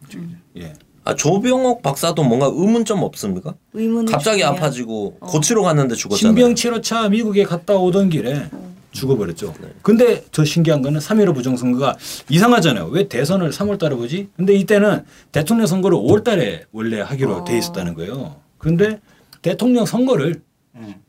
[0.57, 0.73] 예.
[1.07, 3.55] 아, 조병옥 박사도 뭔가 의문점 없습니까?
[3.71, 4.57] 의문이 갑자기 중요해요.
[4.57, 6.35] 아파지고 고치러 갔는데 죽었잖아요.
[6.35, 8.49] 신병 치료차 미국에 갔다 오던 길에
[8.91, 9.53] 죽어버렸죠.
[9.83, 11.95] 근데 더 신기한 거는 3.15 부정선거가
[12.27, 12.87] 이상하잖아요.
[12.87, 14.27] 왜 대선을 3월 달에 보지?
[14.35, 18.35] 근데 이때는 대통령 선거를 5월 달에 원래 하기로 돼 있었다는 거예요.
[18.57, 18.99] 그런데
[19.41, 20.41] 대통령 선거를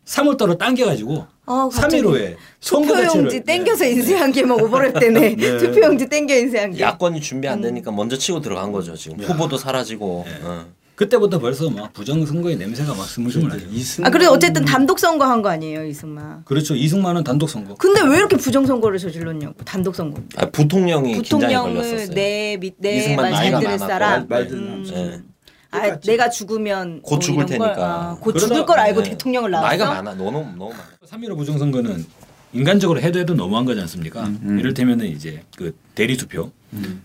[0.05, 5.35] 3월 달로 당겨가지고 어, 갑자기 3.15에 선거 투표용지 자체를 땡겨서 인쇄한 게막 오버랩 되네.
[5.37, 5.59] 네.
[5.59, 6.81] 투표용지 땡겨 인쇄한 게.
[6.81, 8.95] 야권이 준비 안 되니까 먼저 치고 들어간 거죠.
[8.95, 10.25] 지금 후보도 사라지고.
[10.43, 10.67] 어.
[10.95, 13.67] 그때부터 벌써 막 부정선거의 냄새가 막 스물스물 나죠.
[14.03, 16.43] 아 그래도 어쨌든 단독 선거 한 거 아니에요 이승만.
[16.45, 16.75] 그렇죠.
[16.75, 17.77] 이승만은 단독 선거.
[17.77, 20.21] 근데 왜 이렇게 부정 선거를 저질렀냐고 단독 선거.
[20.37, 22.15] 아, 부통령이 부통령을 걸렸었어요.
[22.15, 23.87] 내밑내 이승만 말 나이가 잘 들을 많았고.
[23.87, 24.27] 사람.
[24.29, 25.29] 말 음.
[25.75, 25.79] 예.
[25.79, 27.87] 아 내가 죽으면 곧 뭐 죽을 이런 걸, 테니까.
[27.87, 29.11] 아, 곧 그러다- 죽을 걸 알고 네.
[29.11, 29.69] 대통령을 나왔어.
[29.69, 30.15] 나이가 많아.
[30.15, 30.83] 너무 너무 많아.
[31.07, 32.07] 3.15 부정선거는
[32.55, 34.31] 인간적으로 해도 해도 너무한 거지 않습니까?
[34.43, 36.51] 이를테면은 이제 그 대리 투표,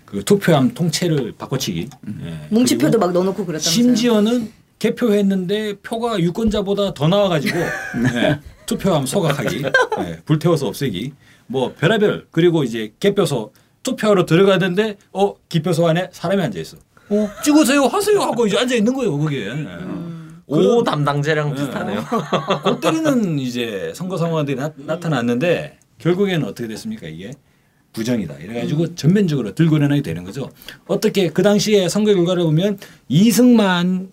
[0.06, 1.90] 그 투표함 통째를 바꿔치기,
[2.26, 2.48] 예.
[2.50, 3.72] 뭉치표도 막 넣어놓고 그랬다면서요.
[3.74, 7.58] 심지어는 개표했는데 표가 유권자보다 더 나와가지고
[8.16, 9.64] 예, 투표함 소각하기,
[10.00, 11.12] 예, 불태워서 없애기,
[11.48, 13.52] 뭐 별의별 그리고 이제 개표소
[13.84, 16.78] 투표하러 들어가는데 어 기표소 안에 사람이 앉아 있어.
[17.14, 19.48] 어 찍으세요 하세요 하고 이제 앉아 있는 거예요 거기에.
[19.48, 19.68] 예.
[20.46, 22.04] 오 담당자랑 비슷하네요.
[22.64, 27.32] 골 때리는 이제 선거 상황들이 나, 나타났는데 결국에는 어떻게 됐습니까 이게
[27.94, 30.50] 부정이다 이래가지고 전면적으로 들고 일어나게 되는 거죠.
[30.88, 34.10] 어떻게 그 당시에 선거 결과를 보면 이승만이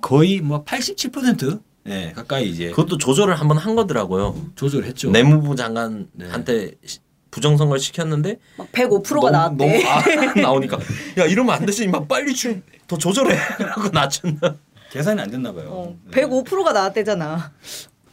[0.00, 4.34] 거의 뭐 87% 예, 가까이 이제 그것도 조절을 한번 한 거더라고요.
[4.56, 5.10] 조절했죠.
[5.10, 6.98] 내무부 장관한테 시-
[7.34, 9.56] 부정선거를 시켰는데 막 105%가 나왔대.
[9.56, 10.02] 너무 아,
[10.40, 10.78] 나오니까
[11.18, 14.54] 야 이러면 안 되지 막 빨리 좀더 조절해 라고 낮춘다.
[14.92, 15.66] 계산이 안 됐나 봐요.
[15.68, 16.22] 어, 네.
[16.22, 17.50] 105%가 나왔대잖아.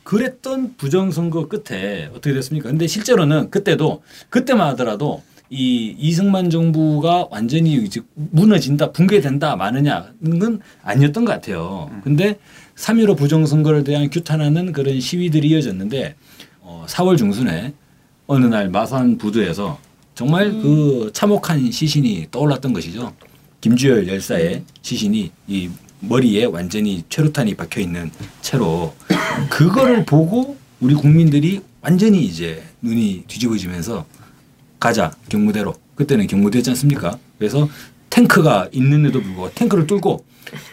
[0.04, 2.70] 그랬던 부정선거 끝에 어떻게 됐습니까?
[2.70, 11.32] 근데 실제로는 그때도 그때만 하더라도 이 이승만 정부가 완전히 이제 무너진다, 붕괴된다, 마느냐는 아니었던 것
[11.34, 11.92] 같아요.
[12.04, 12.40] 근데
[12.76, 16.16] 3.15 부정선거를 대한 규탄하는 그런 시위들이 이어졌는데
[16.62, 17.74] 어, 4월 중순에
[18.32, 19.78] 어느 날 마산 부두에서
[20.16, 23.14] 정말 그 참혹한 시신이 떠올랐던 것이죠.
[23.60, 28.96] 김주열 열사의 시신이 이 머리에 완전히 최루탄이 박혀 있는 채로
[29.50, 34.06] 그거를 보고 우리 국민들이 완전히 이제 눈이 뒤집어지면서
[34.80, 37.20] 가자 경무대로 그때는 경무대였지 않습니까?
[37.38, 37.68] 그래서
[38.10, 40.24] 탱크가 있는데도 불구하고 탱크를 뚫고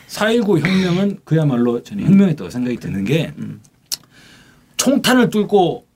[0.06, 3.32] 4.19 혁명은 그야말로 저는 혁명이었다고 생각이 드는 게
[4.76, 5.87] 총탄을 뚫고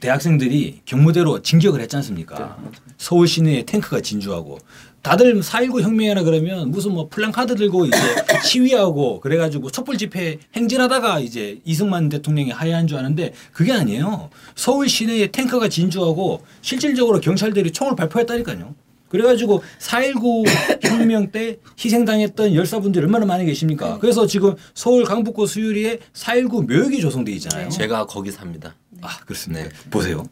[0.00, 2.58] 대학생들이 경무대로 진격을 했지 않습니까?
[2.96, 4.58] 서울 시내에 탱크가 진주하고
[5.02, 7.96] 다들 4.19 혁명이라 그러면 무슨 뭐 플랜카드 들고 이제
[8.44, 14.30] 시위하고 그래가지고 촛불 집회 행진하다가 이제 이승만 대통령이 하야한 줄 아는데 그게 아니에요.
[14.54, 18.74] 서울 시내에 탱크가 진주하고 실질적으로 경찰들이 총을 발포했다니까요.
[19.08, 20.44] 그래가지고 4.19
[20.84, 23.98] 혁명 때 희생당했던 열사분들이 얼마나 많이 계십니까?
[23.98, 27.70] 그래서 지금 서울 강북구 수유리에 4.19 묘역이 조성돼 있잖아요.
[27.70, 28.74] 제가 거기 삽니다.
[29.02, 29.64] 아 그렇습니다.
[29.64, 29.70] 네.
[29.90, 30.24] 보세요.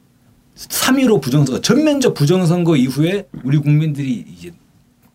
[0.57, 4.53] 3.15 부정선거 전면적 부정선거 이후에 우리 국민들이 이제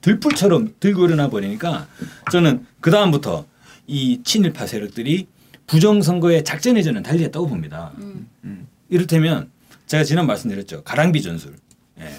[0.02, 1.88] 들불처럼 들고 일어나 버리니까
[2.32, 3.46] 저는 그 다음부터
[3.88, 5.28] 이 친일파 세력들이
[5.68, 7.92] 부정선거의 작전에 저는 달리했다고 봅니다.
[7.98, 8.68] 음.
[8.90, 9.50] 이를테면
[9.88, 10.84] 제가 지난 말씀드렸죠.
[10.84, 11.56] 가랑비 전술.
[12.00, 12.10] 예.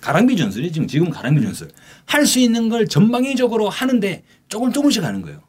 [0.00, 1.68] 가랑비 전술이 지금 지금 가랑비 전술.
[2.06, 5.40] 할 수 있는 걸 전방위적으로 하는데 조금 조금씩 하는 거예요.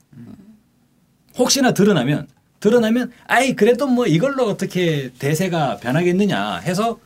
[1.38, 2.28] 혹시나 드러나면
[2.64, 6.98] 드러나면 아이 그래도 뭐 이걸로 어떻게 대세가 변하겠느냐 해서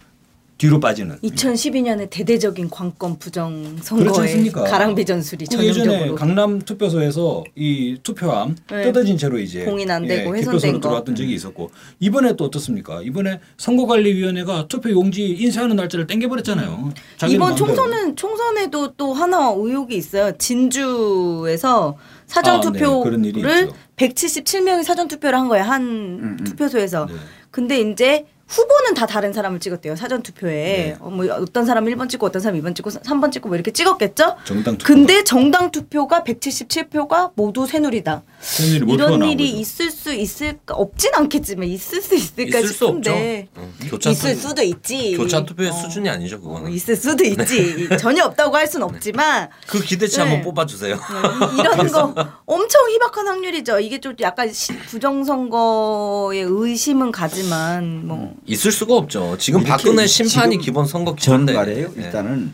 [0.59, 1.17] 뒤로 빠지는.
[1.19, 4.63] 2012년에 대대적인 관건 부정 않습니까?
[4.63, 8.83] 가랑비 전술이 그 전형적으로 강남 투표소에서 이 투표함 네.
[8.83, 10.79] 뜯어진 채로 이제 공인 안 되고 예, 훼손된 거.
[10.79, 13.01] 들어왔던 적이 있었고 이번에 또 어떻습니까?
[13.01, 16.93] 이번에 선거관리위원회가 투표 용지 인쇄하는 날짜를 땡겨버렸잖아요.
[17.29, 17.55] 이번.
[17.55, 20.37] 총선은 총선에도 또 하나 의혹이 있어요.
[20.37, 22.79] 진주에서 사전 아, 네.
[22.79, 23.69] 투표를.
[23.97, 25.65] 177명이 사전 투표를 한 거예요.
[25.65, 27.07] 한 투표소에서.
[27.07, 27.13] 네.
[27.51, 29.95] 근데 이제 후보는 다 다른 사람을 찍었대요.
[29.97, 30.53] 사전 투표에.
[30.53, 30.97] 네.
[31.01, 34.37] 어, 뭐 어떤 사람 1번 찍고 어떤 사람 2번 찍고 3번 찍고 뭐 이렇게 찍었겠죠?
[34.45, 34.93] 정당 투표.
[34.93, 38.23] 근데 정당 투표가 177표가 모두 새누리다.
[38.39, 39.49] 새누리 몰표가 이런 일이.
[39.59, 40.75] 있을 수 있을까?
[40.75, 43.09] 없진 않겠지만 있을 수 있을까 있을 수 없죠.
[43.09, 43.47] 싶은데.
[43.57, 43.73] 응.
[43.89, 45.17] 교차 있을 투- 수도 있지.
[45.17, 45.73] 교차 투표의 어.
[45.73, 46.71] 수준이 아니죠 어, 그거는.
[46.71, 47.89] 있을 수도 있지.
[47.99, 50.23] 전혀 없다고 할 수는 없지만 그 기대치 네.
[50.23, 50.95] 한번 뽑아 주세요.
[50.95, 52.13] 이- 이런 거
[52.45, 53.79] 엄청 희박한 확률이죠.
[53.81, 59.37] 이게 좀 약간 시- 부정선거의 의심은 가지만 뭐 있을 수가 없죠.
[59.37, 61.53] 지금 박근혜 심판이 지금 기본 선거 저는 기준인데.
[61.53, 61.93] 말이에요.
[61.95, 62.03] 네.
[62.05, 62.53] 일단은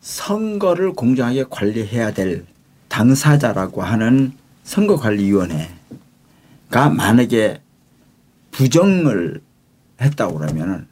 [0.00, 2.44] 선거를 공정하게 관리해야 될
[2.88, 4.32] 당사자라고 하는
[4.64, 5.68] 선거관리위원회가
[6.96, 7.60] 만약에
[8.50, 9.40] 부정을
[10.00, 10.86] 했다고 그러면은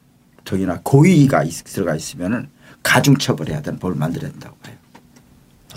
[0.44, 2.48] 더기나 고의가 있- 들어가 있으면은
[2.82, 4.74] 가중처벌해야 되는 법을 만들어야 된다고 봐요.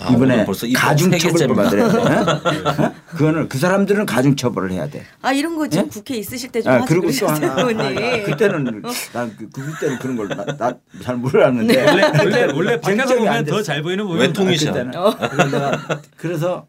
[0.04, 1.62] 아, 이번에 벌써 입법 가중 세 처벌 개째입니다.
[1.64, 2.82] 받아야 돼.
[2.82, 2.94] 어?
[3.10, 5.04] 그거는 그 사람들은 가중 처벌을 해야 돼.
[5.20, 5.88] 아 이런 거 지금 예?
[5.88, 7.98] 국회 있으실 때좀 아, 그리고 또 하나 의원님.
[7.98, 13.62] 아, 그때는 난 그, 그때는 그런 걸나잘 몰랐는데 원래 원래 원래 밖에서 보면 더.
[13.62, 14.32] 잘 보이는 부분.
[14.32, 14.90] 그때는.
[14.92, 16.66] 그래서 내가 그래서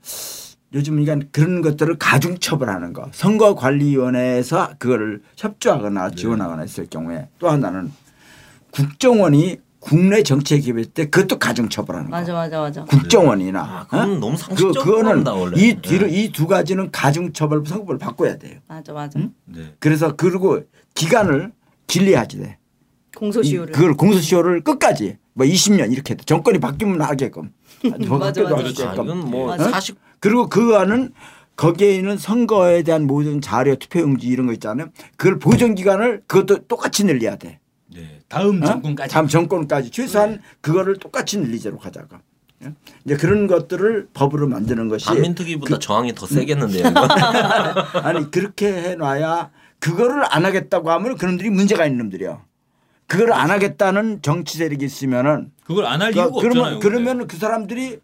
[0.73, 6.15] 요즘 그러니까 그런 것들을 가중 처벌하는 거 선거관리위원회에서 그거를 협조하거나 네.
[6.15, 7.91] 지원하거나 했을 경우에 또 하나는
[8.71, 12.15] 국정원이 국내 정치에 개입할 때 그것도 가중 처벌하는 거.
[12.17, 12.85] 맞아 맞아 맞아.
[12.85, 14.05] 국정원이나 아, 그건 어?
[14.17, 15.61] 너무 그 상식적으로 그거는 원래.
[15.61, 16.13] 이 뒤로 네.
[16.23, 18.59] 이두 가지는 가중 처벌 선고를 바꿔야 돼요.
[18.67, 19.19] 맞아 맞아.
[19.45, 19.75] 네.
[19.79, 20.61] 그래서 그리고
[20.95, 21.51] 기간을
[21.87, 22.57] 길리하지 돼.
[22.57, 23.73] 이- 공소시효를.
[23.73, 26.23] 그걸 공소시효를 끝까지 뭐 20년 이렇게 돼.
[26.23, 27.51] 정권이 바뀌면 하게끔.
[28.07, 28.55] 더 맞아, 맞아.
[28.55, 29.03] 아, 하게끔.
[29.03, 29.69] 이건 뭐 맞아.
[29.69, 31.11] 사실 그리고 그거는
[31.57, 34.87] 거기에 있는 선거에 대한 모든 자료, 투표용지 이런 거 있잖아요.
[35.17, 37.59] 그걸 보존 기간을 그것도 똑같이 늘려야 돼.
[38.23, 38.29] 네.
[38.29, 38.65] 다음 어?
[38.65, 42.17] 정권까지 다음 정권까지 최소한 그거를 똑같이 늘리도록 하자고.
[42.63, 42.73] 예?
[43.05, 46.87] 이제 그런 것들을 법으로 만드는 것이 반민특위보다 저항이 더 세겠는데요.
[46.87, 47.01] 이거?
[48.01, 52.41] 아니 그렇게 해놔야 그거를 안 하겠다고 하면 그놈들이 문제가 있는 놈들이야.
[53.07, 56.79] 그거를 안 하겠다는 정치 세력이 있으면은 그걸 안할 그, 이유가 그러면 없잖아요.
[56.79, 57.99] 그러면 그 사람들이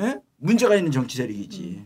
[0.00, 0.16] 예?
[0.38, 1.82] 문제가 있는 정치 세력이지.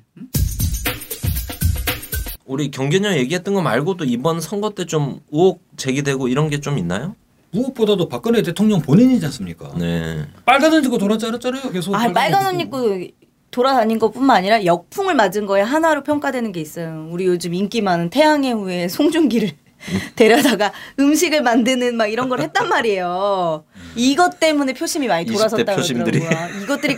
[2.44, 7.14] 우리 경견녀 얘기했던 거 말고도 이번 선거 때 좀 의혹 제기되고 이런 게 좀 있나요?
[7.52, 9.72] 무엇보다도 박근혜 대통령 본인이지 않습니까?
[9.76, 10.26] 네.
[10.44, 11.70] 빨간 옷 입고 돌아다녔잖아요.
[11.72, 13.06] 계속 아 빨간 옷 입고
[13.50, 17.08] 돌아다닌 것뿐만 아니라 역풍을 맞은 거에 하나로 평가되는 게 있어요.
[17.10, 19.50] 우리 요즘 인기 많은 태양의 후예 송중기를
[20.14, 23.64] 데려다가 음식을 만드는 막 이런 걸 했단 말이에요.
[23.96, 26.20] 이것 때문에 표심이 많이 20대 돌아섰다 표심들이.
[26.20, 26.62] 그러더라고요.
[26.62, 26.96] 이것들이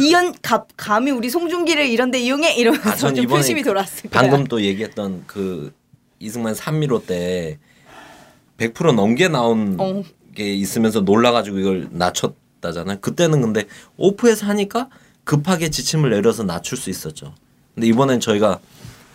[0.00, 4.20] 이연 가, 감히 우리 송중기를 이런데 이용해 이러면서 아, 좀 표심이 그 돌았을 거야.
[4.20, 5.72] 방금 또 얘기했던 그
[6.18, 7.56] 이승만 3.15때
[8.58, 10.02] 100% 넘게 나온 어.
[10.34, 12.98] 게 있으면서 놀라가지고 이걸 낮췄다잖아요.
[13.00, 13.64] 그때는 근데
[13.96, 14.88] 오프에서 하니까
[15.24, 17.34] 급하게 지침을 내려서 낮출 수 있었죠.
[17.74, 18.60] 근데 이번엔 저희가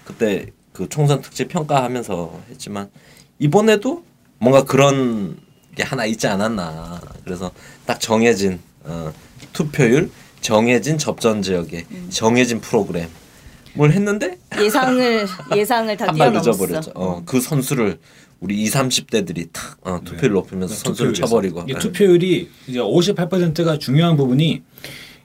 [0.06, 2.90] 그때 그 총선 특집 평가하면서 했지만
[3.38, 4.04] 이번에도
[4.40, 5.38] 뭔가 그런
[5.76, 7.02] 게 하나 있지 않았나.
[7.24, 7.52] 그래서
[7.86, 9.14] 딱 정해진 어,
[9.54, 10.10] 투표율,
[10.42, 13.10] 정해진 접전 지역에 정해진 프로그램.
[13.76, 16.92] 뭘 했는데 예상을 예상을 다 뛰어넘었어.
[16.96, 18.00] 어, 그 선수를
[18.40, 21.28] 우리 20, 30대들이 탁 어, 투표를 높이면서 선수를 투표율에서.
[21.28, 21.62] 쳐버리고.
[21.64, 21.80] 이게 예.
[21.80, 24.62] 투표율이 이제 58%가 중요한 부분이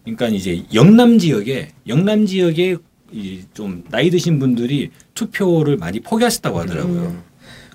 [0.03, 2.77] 그러니까 이제 영남 지역에 영남 지역에
[3.13, 7.23] 이좀 나이 드신 분들이 투표를 많이 포기하셨다고 하더라고요.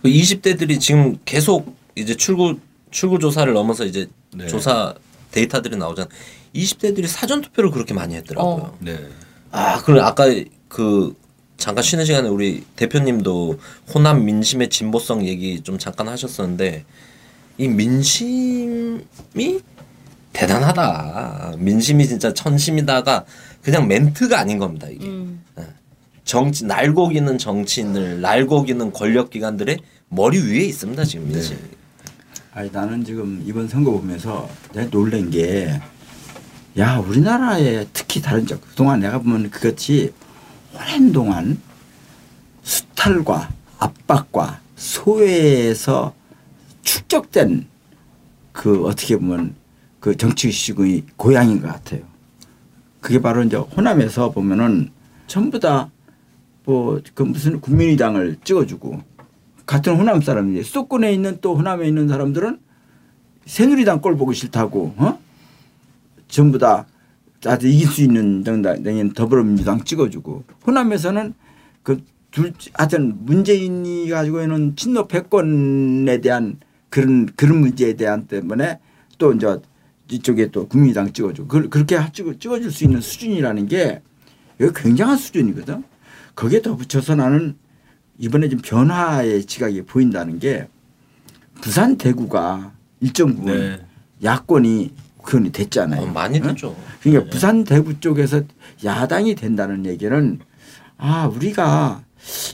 [0.02, 2.58] 그 20대들이 지금 계속 이제 출구
[2.92, 4.48] 출구 조사를 넘어서 이제 네.
[4.48, 4.94] 조사
[5.32, 6.10] 데이터들이 나오잖아.
[6.54, 8.64] 20대들이 사전 투표를 그렇게 많이 했더라고요.
[8.64, 8.78] 어.
[8.80, 9.00] 네.
[9.52, 10.26] 아, 그래 아까
[10.68, 11.16] 그
[11.60, 13.60] 잠깐 쉬는 시간에 우리 대표님도
[13.94, 16.86] 호남 민심의 진보성 얘기 좀 잠깐 하셨었는데
[17.58, 19.02] 이 민심이
[20.32, 21.56] 대단하다.
[21.58, 23.26] 민심이 진짜 천심이다가
[23.62, 25.06] 그냥 멘트가 아닌 겁니다 이게.
[25.06, 25.44] 음.
[25.60, 25.64] 예.
[26.24, 31.58] 정치 날고기는 정치인들, 날고기는 권력기관들의 머리 위에 있습니다 지금 민심.
[32.54, 35.80] 아니 나는 지금 이번 선거 보면서 내가 놀란 게
[36.78, 40.14] 야 우리나라에 특히 다른 적 그동안 내가 보면 그것이
[40.76, 41.60] 오랜 동안
[42.64, 46.14] 수탈과 압박과 소외에서
[46.82, 47.68] 축적된
[48.52, 49.56] 그 어떻게 보면
[50.00, 52.02] 그 정치의식의 고향인 것 같아요.
[53.00, 54.92] 그게 바로 이제 호남에서 보면은
[55.28, 55.90] 전부 다
[56.70, 59.02] 뭐 그 무슨 국민의당을 찍어주고
[59.66, 62.60] 같은 호남 사람들이 수도권에 있는 또 호남에 있는 사람들은
[63.46, 65.20] 새누리당 꼴 보기 싫다고 어?
[66.28, 66.86] 전부 다
[67.44, 71.34] 나도 이길 수 있는 정당인 더불어민주당 찍어주고 호남에서는
[71.84, 78.78] 그 둘 하여튼 문재인이 가지고 있는 친노 패권에 대한 그런 그런 문제에 대한 때문에
[79.18, 79.58] 또 이제
[80.12, 84.04] 이쪽에 또 국민의당 찍어주고 그- 그렇게 찍어 찍어줄 수 있는 수준이라는 게
[84.62, 85.84] 이거 굉장한 수준이거든.
[86.36, 87.56] 거기에 더 붙여서 나는
[88.20, 90.68] 이번에 좀 변화의 지각이 보인다는 게
[91.62, 93.86] 부산 대구가 일정 부분 네.
[94.24, 96.02] 야권이 그건이 됐잖아요.
[96.02, 96.48] 어, 많이 응?
[96.48, 96.76] 됐죠.
[97.02, 97.30] 그러니까 네.
[97.30, 98.42] 부산 대구 쪽에서
[98.84, 100.40] 야당이 된다는 얘기는
[100.98, 102.04] 아 우리가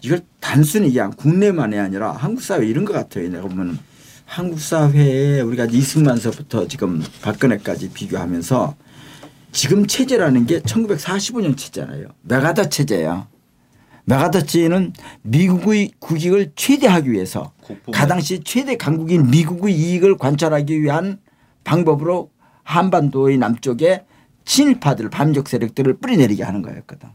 [0.03, 3.29] 이걸 단순히 그냥 국내만이 아니라 한국 사회 이런 것 같아요.
[3.29, 3.79] 내가 보면
[4.25, 8.75] 한국 사회에 우리가 이승만서부터 지금 박근혜까지 비교하면서
[9.51, 12.07] 지금 체제라는 게 1945년 체제잖아요.
[12.23, 13.27] 메가더 체제야.
[14.05, 14.93] 메가더치는
[15.23, 17.53] 미국의 국익을 최대하기 위해서.
[17.91, 21.19] 가당시 최대 강국인 미국의 이익을 관철하기 위한
[21.63, 22.29] 방법으로
[22.65, 24.03] 한반도의 남쪽에
[24.43, 27.09] 친일파들 반민족 세력들을 뿌리내리게 하는 거였거든.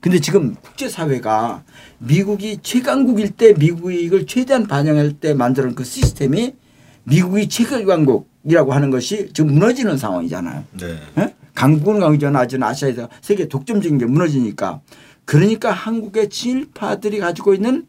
[0.00, 1.62] 근데 지금 국제사회가
[1.98, 6.54] 미국이 최강국일 때 미국의 이익을 최대한 반영할 때 만드는 그 시스템이
[7.04, 10.64] 미국이 최강국이라고 하는 것이 지금 무너지는 상황이잖아요.
[10.78, 10.98] 네.
[11.18, 11.34] 예?
[11.54, 14.80] 강국은 강전 아직 아시아에서 세계 독점적인 게 무너지니까
[15.24, 17.86] 그러니까 한국의 친일파들이 가지고 있는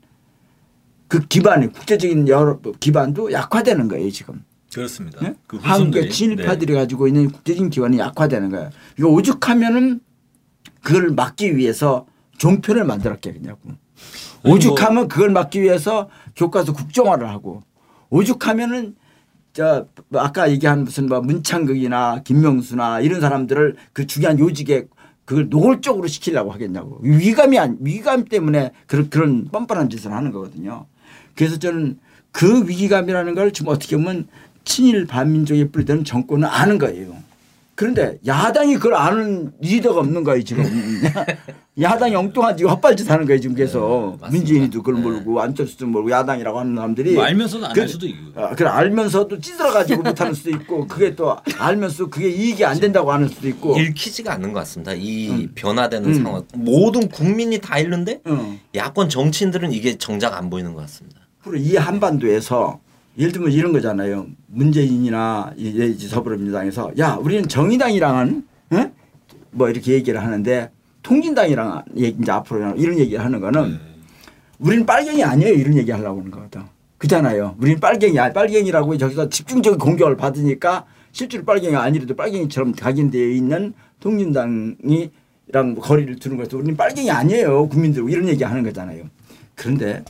[1.08, 4.44] 그 기반이 국제적인 여러 기반도 약화되는 거예요 지금.
[4.76, 5.22] 그렇습니다.
[5.22, 5.36] 네?
[5.48, 6.10] 그 한국의.
[6.10, 8.72] 친일파들이 가지고 있는 국제적인 기반이 약화되는 거예요.
[9.00, 10.02] 이거 오죽하면은
[10.84, 12.06] 그걸 막기 위해서
[12.40, 13.72] 종편을 만들었겠냐고.
[14.44, 17.64] 오죽하면 그걸 막기 위해서 교과서 국정화를 하고
[18.10, 18.98] 오죽하면은
[19.54, 24.88] 저 아까 얘기한 무슨 뭐 문창극이나 김명수나 이런 사람들을 그 중요한 요직에
[25.24, 30.86] 그걸 노골적으로 시키려고 하겠냐고 위감이 안 위감 때문에 그런 그런 뻔뻔한 짓을 하는 거거든요.
[31.34, 31.98] 그래서 저는
[32.34, 34.28] 그 위기감이라는 걸 지금 어떻게 보면
[34.66, 37.16] 친일 반민족에 뿌리되는 정권은 아는 거예요.
[37.76, 40.64] 그런데 야당이 그걸 아는 리더가 없는 거예요 지금.
[41.80, 44.18] 야당이 엉뚱한 지금 헛발짓 하는 거예요 지금 계속.
[44.22, 44.30] 맞습니다.
[44.32, 45.02] 민주인도 그걸 네.
[45.02, 48.42] 모르고 안철수도 모르고 야당이라고 하는 사람들이 뭐 알면서도 안 그- 할 수도 있고.
[48.42, 53.28] 아, 그래 알면서도 찌들어가지고 못하는 수도 있고 그게 또 알면서 그게 이익이 안 된다고 하는
[53.28, 53.78] 수도 있고.
[53.78, 54.94] 읽히지가 않는 것 같습니다.
[54.94, 55.52] 이 음.
[55.54, 56.14] 변화되는 음.
[56.24, 58.58] 상황 모든 국민이 다 읽는데 어.
[58.74, 61.20] 야권 정치인들은 이게 정작 안 보이는 것 같습니다.
[61.44, 62.80] 그리고 이 한반도에서
[63.18, 64.28] 예를 들면 이런 거잖아요.
[64.48, 68.44] 문재인이나 이- 이 더불어민주당에서 야 우리는 정의당이랑은
[68.74, 68.92] 에?
[69.52, 70.70] 뭐 이렇게 얘기를 하는데
[71.02, 73.80] 통진당이랑 이제 앞으로 이런 얘기를 하는 거는
[74.60, 76.64] 우리는 빨갱이 아니에요 이런 얘기 하려고 하는 거거든.
[76.98, 77.56] 그잖아요.
[77.60, 85.76] 우리는 빨갱이 아 빨갱이라고 저기서 집중적인 공격을 받으니까 실제로 빨갱이가 아니라도 빨갱이처럼 각인되어 있는 통진당이랑
[85.80, 89.04] 거리를 두는 것도 우리는 빨갱이 아니에요 국민들 이런 얘기 하는 거잖아요.
[89.56, 90.04] 그런데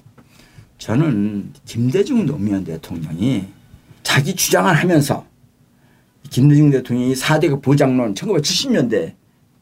[0.78, 3.46] 저는 김대중 노무현 대통령이
[4.04, 5.26] 자기 주장을 하면서
[6.30, 9.14] 김대중 대통령이 4대국 보장론 1970년대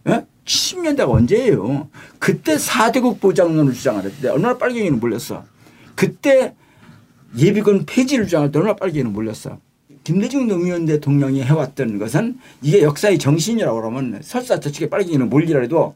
[0.05, 0.25] 어?
[0.45, 1.89] 70년대가 언제예요?
[2.19, 5.45] 그때 4대국 보장론을 주장을 했는데 얼마나 빨갱이는 몰렸어.
[5.95, 6.53] 그때
[7.37, 9.59] 예비군 폐지를 주장할 때 얼마나 빨갱이는 몰렸어.
[10.03, 15.95] 김대중 노무현 대통령이 해왔던 것은 이게 역사의 정신이라고 그러면 설사 저쪽에 빨갱이는 몰리라 해도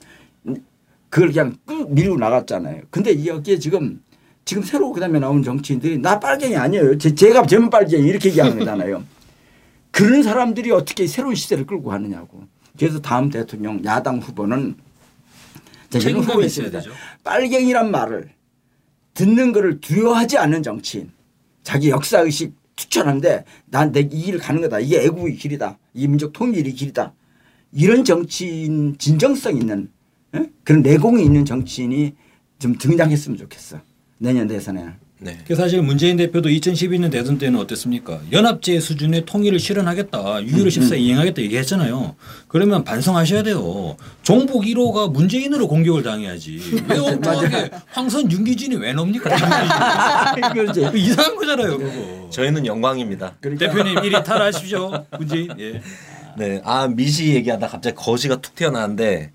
[1.10, 2.84] 그걸 그냥 끄 밀고 나갔잖아요.
[2.90, 4.02] 근데 여기에 지금
[4.48, 6.98] 지금 새로 그다음에 나온 정치인들이 나 빨갱이 아니에요.
[6.98, 9.04] 제, 제가 제만 빨갱이 이렇게 얘기하는 거잖아요.
[9.92, 12.44] 그런 사람들이 어떻게 새로운 시대를 끌고 가느냐고.
[12.80, 14.76] 그래서 다음 대통령 야당 후보는
[15.90, 16.80] 제가 있어야 있습니다.
[17.26, 18.30] 빨갱이란 말을
[19.16, 21.12] 듣는 거를 두려워하지 않는 정치인.
[21.64, 24.80] 자기 역사 의식 추천하는데 난 내 이 길을 가는 거다.
[24.80, 25.78] 이게 애국의 길이다.
[25.94, 27.14] 이게 민족 통일의 길이다.
[27.74, 29.90] 이런 정치인 진정성 있는
[30.36, 30.50] 예?
[30.64, 32.16] 그런 내공이 있는 정치인이
[32.60, 33.82] 좀 등장했으면 좋겠어.
[34.18, 35.08] 내년 대선에는.
[35.20, 35.40] 네.
[35.48, 38.20] 그 사실 문재인 대표도 2012년 대선 때는 어땠습니까?
[38.32, 40.20] 연합제 수준의 통일을 실현하겠다.
[40.20, 42.16] 6.15 14 이행하겠다 얘기했잖아요.
[42.48, 43.98] 그러면 반성하셔야 돼요.
[44.22, 46.60] 종북 1호가 문재인으로 공격을 당해야지.
[46.88, 49.32] 왜 엉뚱하게 황선 윤기진이 왜 놉니까?
[50.54, 51.78] 그거 이상한 거잖아요.
[51.80, 52.30] 그거.
[52.30, 53.38] 저희는 영광입니다.
[53.42, 55.04] 그러니까 대표님 이리 탈하십시오.
[55.18, 55.50] 문재인.
[55.58, 55.82] 예.
[56.38, 56.62] 네.
[56.64, 59.32] 아 미시 얘기하다 갑자기 거시가 툭 튀어나왔는데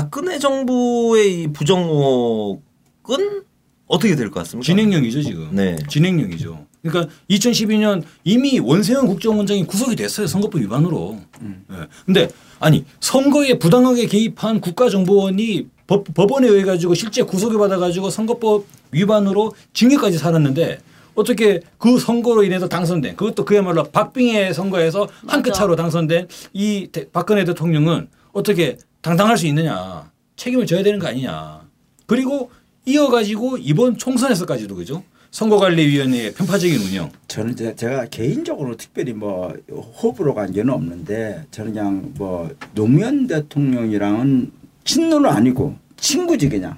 [0.00, 3.42] 박근혜 정부의 이 부정 의혹은
[3.86, 4.66] 어떻게 될 것 같습니까?
[4.66, 5.48] 진행형이죠 지금.
[5.52, 5.74] 네.
[5.88, 6.66] 진행형이죠.
[6.82, 11.18] 그러니까 2012년 이미 원세훈 국정원장이 구속이 됐어요 선거법 위반으로.
[11.42, 11.76] 예.
[12.04, 12.28] 근데
[12.60, 19.54] 아니 선거에 부당하게 개입한 국가정보원이 법, 법원에 의해 가지고 실제 구속을 받아 가지고 선거법 위반으로
[19.72, 20.78] 징역까지 살았는데
[21.14, 25.52] 어떻게 그 선거로 인해서 당선된 그것도 그야말로 박빙의 선거에서 한 끗.
[25.54, 28.76] 차로 당선된 이 대- 박근혜 대통령은 어떻게
[29.06, 30.10] 당당할 수 있느냐.
[30.34, 31.60] 책임을 져야 되는 거 아니냐.
[32.06, 32.50] 그리고
[32.86, 35.04] 이어가지고 이번 총선에서까지도 그죠?
[35.30, 37.12] 선거관리위원회의 편파적인 운영.
[37.28, 39.54] 저는 제가 개인적으로 특별히 뭐
[40.02, 44.50] 호불호 관계는 없는데 저는 그냥 뭐 노무현 대통령이랑은
[44.82, 46.76] 친노는 아니고 친구지 그냥.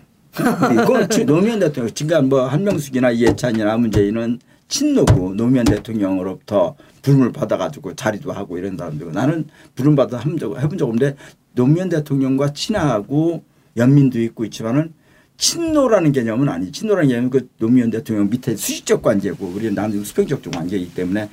[1.10, 8.58] 치- 노무현 대통령 지금 뭐 한명숙이나 이해찬이나 문재인은 친노고 노무현 대통령으로부터 부름을 받아가지고 자리도 하고
[8.58, 11.16] 이런 사람들고 나는 부름 받아 한 적, 해본 적 없는데
[11.58, 13.42] 노무현 대통령과 친하고
[13.76, 14.92] 연민도 있고 있지만은
[15.38, 16.70] 친노라는 개념은 아니.
[16.70, 21.28] 친노라는 개념은 그 노무현 대통령 밑에 수직적 관계고 우리는 나는 수평적 관계이기 때문에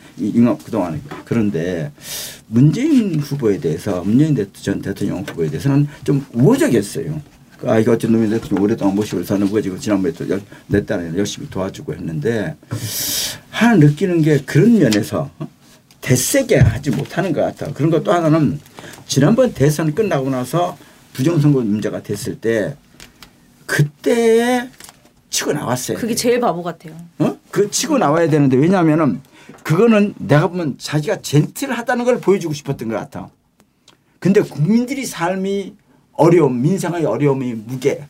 [0.64, 1.92] 그동안 그런데
[2.48, 7.22] 문재인 후보에 대해서 문재인 대- 전 대통령 후보에 대해서는 좀 우호적이었어요.
[7.66, 12.56] 아 이거 어쨌든 노무현 대통령 오랫동안 모시고 사는 거지고 지난번에 또내 딸에 열심히 도와주고 했는데
[13.50, 15.48] 하나 느끼는 게 그런 면에서 어?
[16.06, 17.74] 대세게 하지 못하는 것 같아.
[17.74, 18.60] 그런 것또 하나는
[19.08, 20.78] 지난번 대선 끝나고 나서
[21.14, 22.78] 부정선거 문제가 됐을 때
[23.66, 24.70] 그때
[25.32, 25.98] 치고 나왔어요.
[25.98, 26.96] 그게 제일 바보 같아요.
[27.18, 27.36] 어?
[27.50, 29.20] 그 치고 나와야 되는데 왜냐하면은
[29.64, 33.30] 그거는 내가 보면 자기가 젠틀하다는 걸 보여주고 싶었던 것 같아.
[34.20, 35.74] 근데 국민들이 삶이
[36.14, 38.06] 어려움, 민생의 어려움이 무게,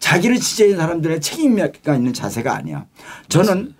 [0.00, 2.86] 자기를 지지하는 사람들의 책임감 있는 자세가 아니야.
[3.28, 3.74] 저는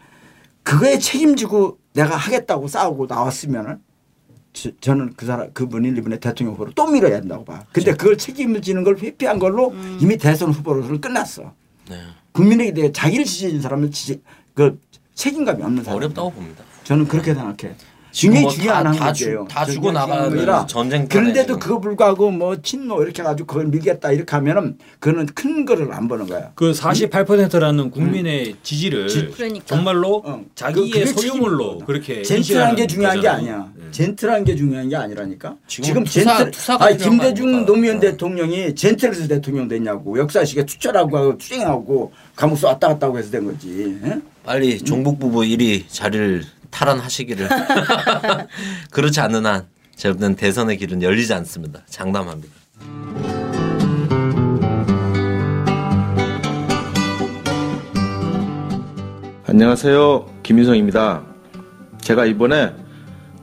[0.62, 3.80] 그거에 책임지고 내가 하겠다고 싸우고 나왔으면은
[4.52, 7.64] 저, 저는 그 사람 그분이 이번에 대통령 후보로 또 밀어야 된다고 봐.
[7.72, 11.54] 근데 그걸 책임을 지는 걸 회피한 걸로 이미 대선 후보로서는 끝났어.
[11.88, 12.00] 네.
[12.32, 14.20] 국민에게 대해 자기를 지지해 준 사람은 지지
[14.54, 14.78] 그
[15.14, 15.96] 책임감이 없는 사람.
[15.98, 16.64] 어렵다고 봅니다.
[16.84, 17.74] 저는 그렇게 생각해.
[18.12, 19.44] 지금 굉장히 뭐 중요한 다- 한다 주-.
[19.48, 20.66] 다 주고 나가는 거라.
[20.66, 21.58] 전쟁터네, 그런데도.
[21.58, 26.26] 그거 불구하고 뭐 친노 이렇게 해가지고 그걸 밀겠다 이렇게 하면은 그거는 큰 거를 안 보는
[26.26, 26.50] 거야.
[26.54, 29.64] 그 48%라는 국민의 지지를 그러니까.
[29.66, 30.44] 정말로 어.
[30.54, 31.78] 자기의 그- 그게 소유물로.
[31.78, 33.38] 그렇게 젠틀한 게 중요한 게 거잖아요.
[33.54, 33.68] 아니야.
[33.76, 33.82] 네.
[33.90, 35.56] 젠틀한 게 중요한 게 아니라니까.
[35.66, 36.50] 지금 지금 투사- 젠틀.
[36.50, 37.64] 투사가 아니 김대중?
[37.64, 38.10] 노무현 네.
[38.10, 40.18] 대통령이 젠틀해서 대통령 됐냐고.
[40.18, 43.98] 역사식에 투철하고 하고 투쟁하고 감옥서 왔다 갔다 하고 해서 된 거지.
[44.04, 44.20] 예?
[44.44, 46.42] 빨리 종북 부부 1위 자리를
[46.72, 47.48] 탈환하시기를.
[48.90, 51.82] 그렇지 않는 한 저는 대선의 길은 열리지 않습니다.
[51.86, 52.52] 장담합니다.
[59.46, 60.26] 안녕하세요.
[60.42, 61.22] 김인성입니다.
[62.00, 62.72] 제가 이번에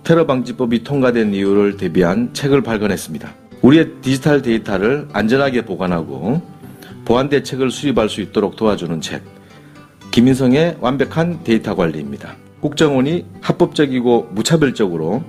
[0.04, 3.32] 테러 방지법이 통과된 이유를 대비한 책을 발간했습니다.
[3.62, 6.42] 우리의 디지털 데이터를 안전하게 보관하고
[7.06, 9.22] 보안 대책을 수립할 수 있도록 도와주는 책.
[10.12, 12.36] 김인성의 완벽한 데이터 관리입니다.
[12.62, 15.24] 국정원이 합법적이고 무차별적으로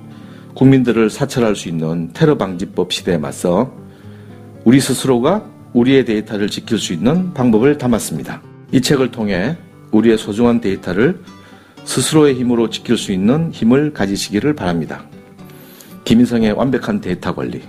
[0.54, 3.72] 국민들을 사찰할 수 있는 테러 방지법 시대에 맞서
[4.64, 8.42] 우리 스스로가 우리의 데이터를 지킬 수 있는 방법을 담았습니다.
[8.72, 9.56] 이 책을 통해
[9.92, 11.20] 우리의 소중한 데이터를
[11.84, 15.04] 스스로의 힘으로 지킬 수 있는 힘을 가지시기를 바랍니다.
[16.04, 17.62] 김인성의 완벽한 데이터 관리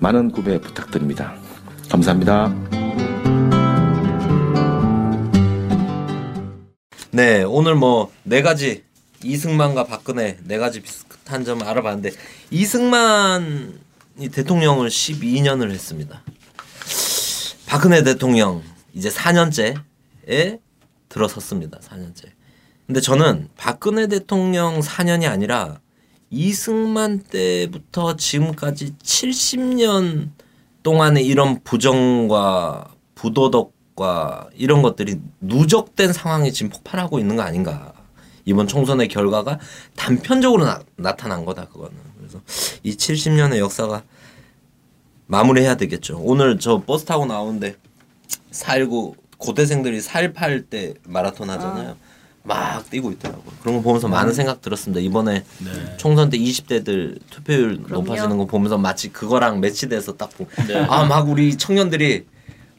[0.00, 1.34] 많은 구매 부탁드립니다.
[1.88, 2.52] 감사합니다.
[7.10, 8.82] 네, 오늘 뭐 네 가지
[9.22, 12.10] 이승만과 박근혜 네 가지 비슷한 점 알아봤는데
[12.50, 16.22] 이승만이 대통령을 12년을 했습니다.
[17.66, 18.62] 박근혜 대통령
[18.94, 20.60] 이제 4년째에
[21.08, 21.78] 들어섰습니다.
[21.80, 22.28] 4년째.
[22.86, 25.80] 근데 저는 박근혜 대통령 4년이 아니라
[26.30, 30.30] 이승만 때부터 지금까지 70년
[30.82, 37.92] 동안의 이런 부정과 부도덕과 이런 것들이 누적된 상황이 지금 폭발하고 있는 거 아닌가.
[38.48, 39.58] 이번 총선의 결과가
[39.94, 40.64] 단편적으로
[40.96, 41.92] 나, 타난 거다 그거는.
[42.18, 42.40] 그래서
[42.82, 44.02] 이 70년의 역사가
[45.26, 46.18] 마무리해야 되겠죠.
[46.22, 47.76] 오늘 저 버스 타고 나오는데
[48.52, 51.96] 4.19 고대생들이 4.18 때 마라톤 하잖아요.
[52.42, 53.52] 막 뛰고 있더라고요.
[53.60, 55.00] 그런 거 보면서 많은 생각 들었습니다.
[55.02, 55.44] 이번에
[55.98, 60.48] 총선 때 20대들 투표율 높아지는 거 보면서 마치 그거랑 매치돼서 딱 보고
[60.88, 62.24] 아막 우리 청년들이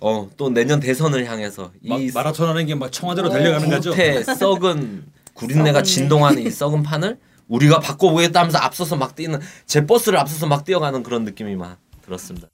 [0.01, 3.93] 어 또 내년 대선을 향해서 막이 마라톤 하는 게 막 청와대로 달려가는 거죠.
[4.39, 5.03] 썩은
[5.39, 7.17] 구린내가 진동하는 이 썩은 판을
[7.47, 12.49] 우리가 바꿔보겠다면서 앞서서 막 뛰는 제 버스를 앞서서 막 뛰어가는 그런 느낌이 막 들었습니다.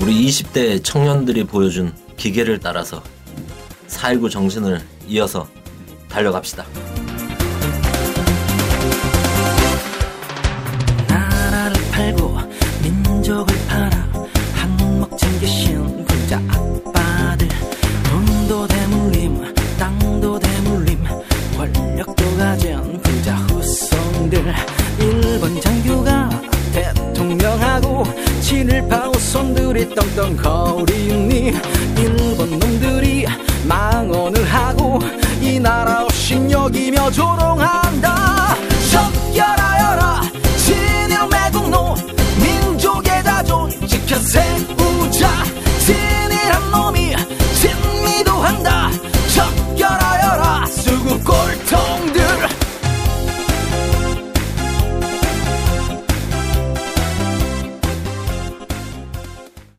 [0.00, 3.02] 우리 20대 청년들이 보여준 기계를 따라서
[3.86, 5.46] 4.19 정신을 이어서
[6.08, 7.01] 달려갑시다.
[29.88, 31.52] 떵떵 거리니
[31.96, 33.26] 일본 놈들이
[33.64, 34.98] 망언을 하고
[35.40, 38.56] 이 나라 없신 여기며 조롱한다.
[38.90, 40.22] 적결하여라
[40.56, 41.94] 진일 매국노
[42.40, 45.28] 민족의 자존 지켜 세우자.
[45.84, 47.14] 진일한 놈이
[47.60, 48.90] 진미도 한다.
[49.34, 52.21] 적결하여라 수구 꼴통들.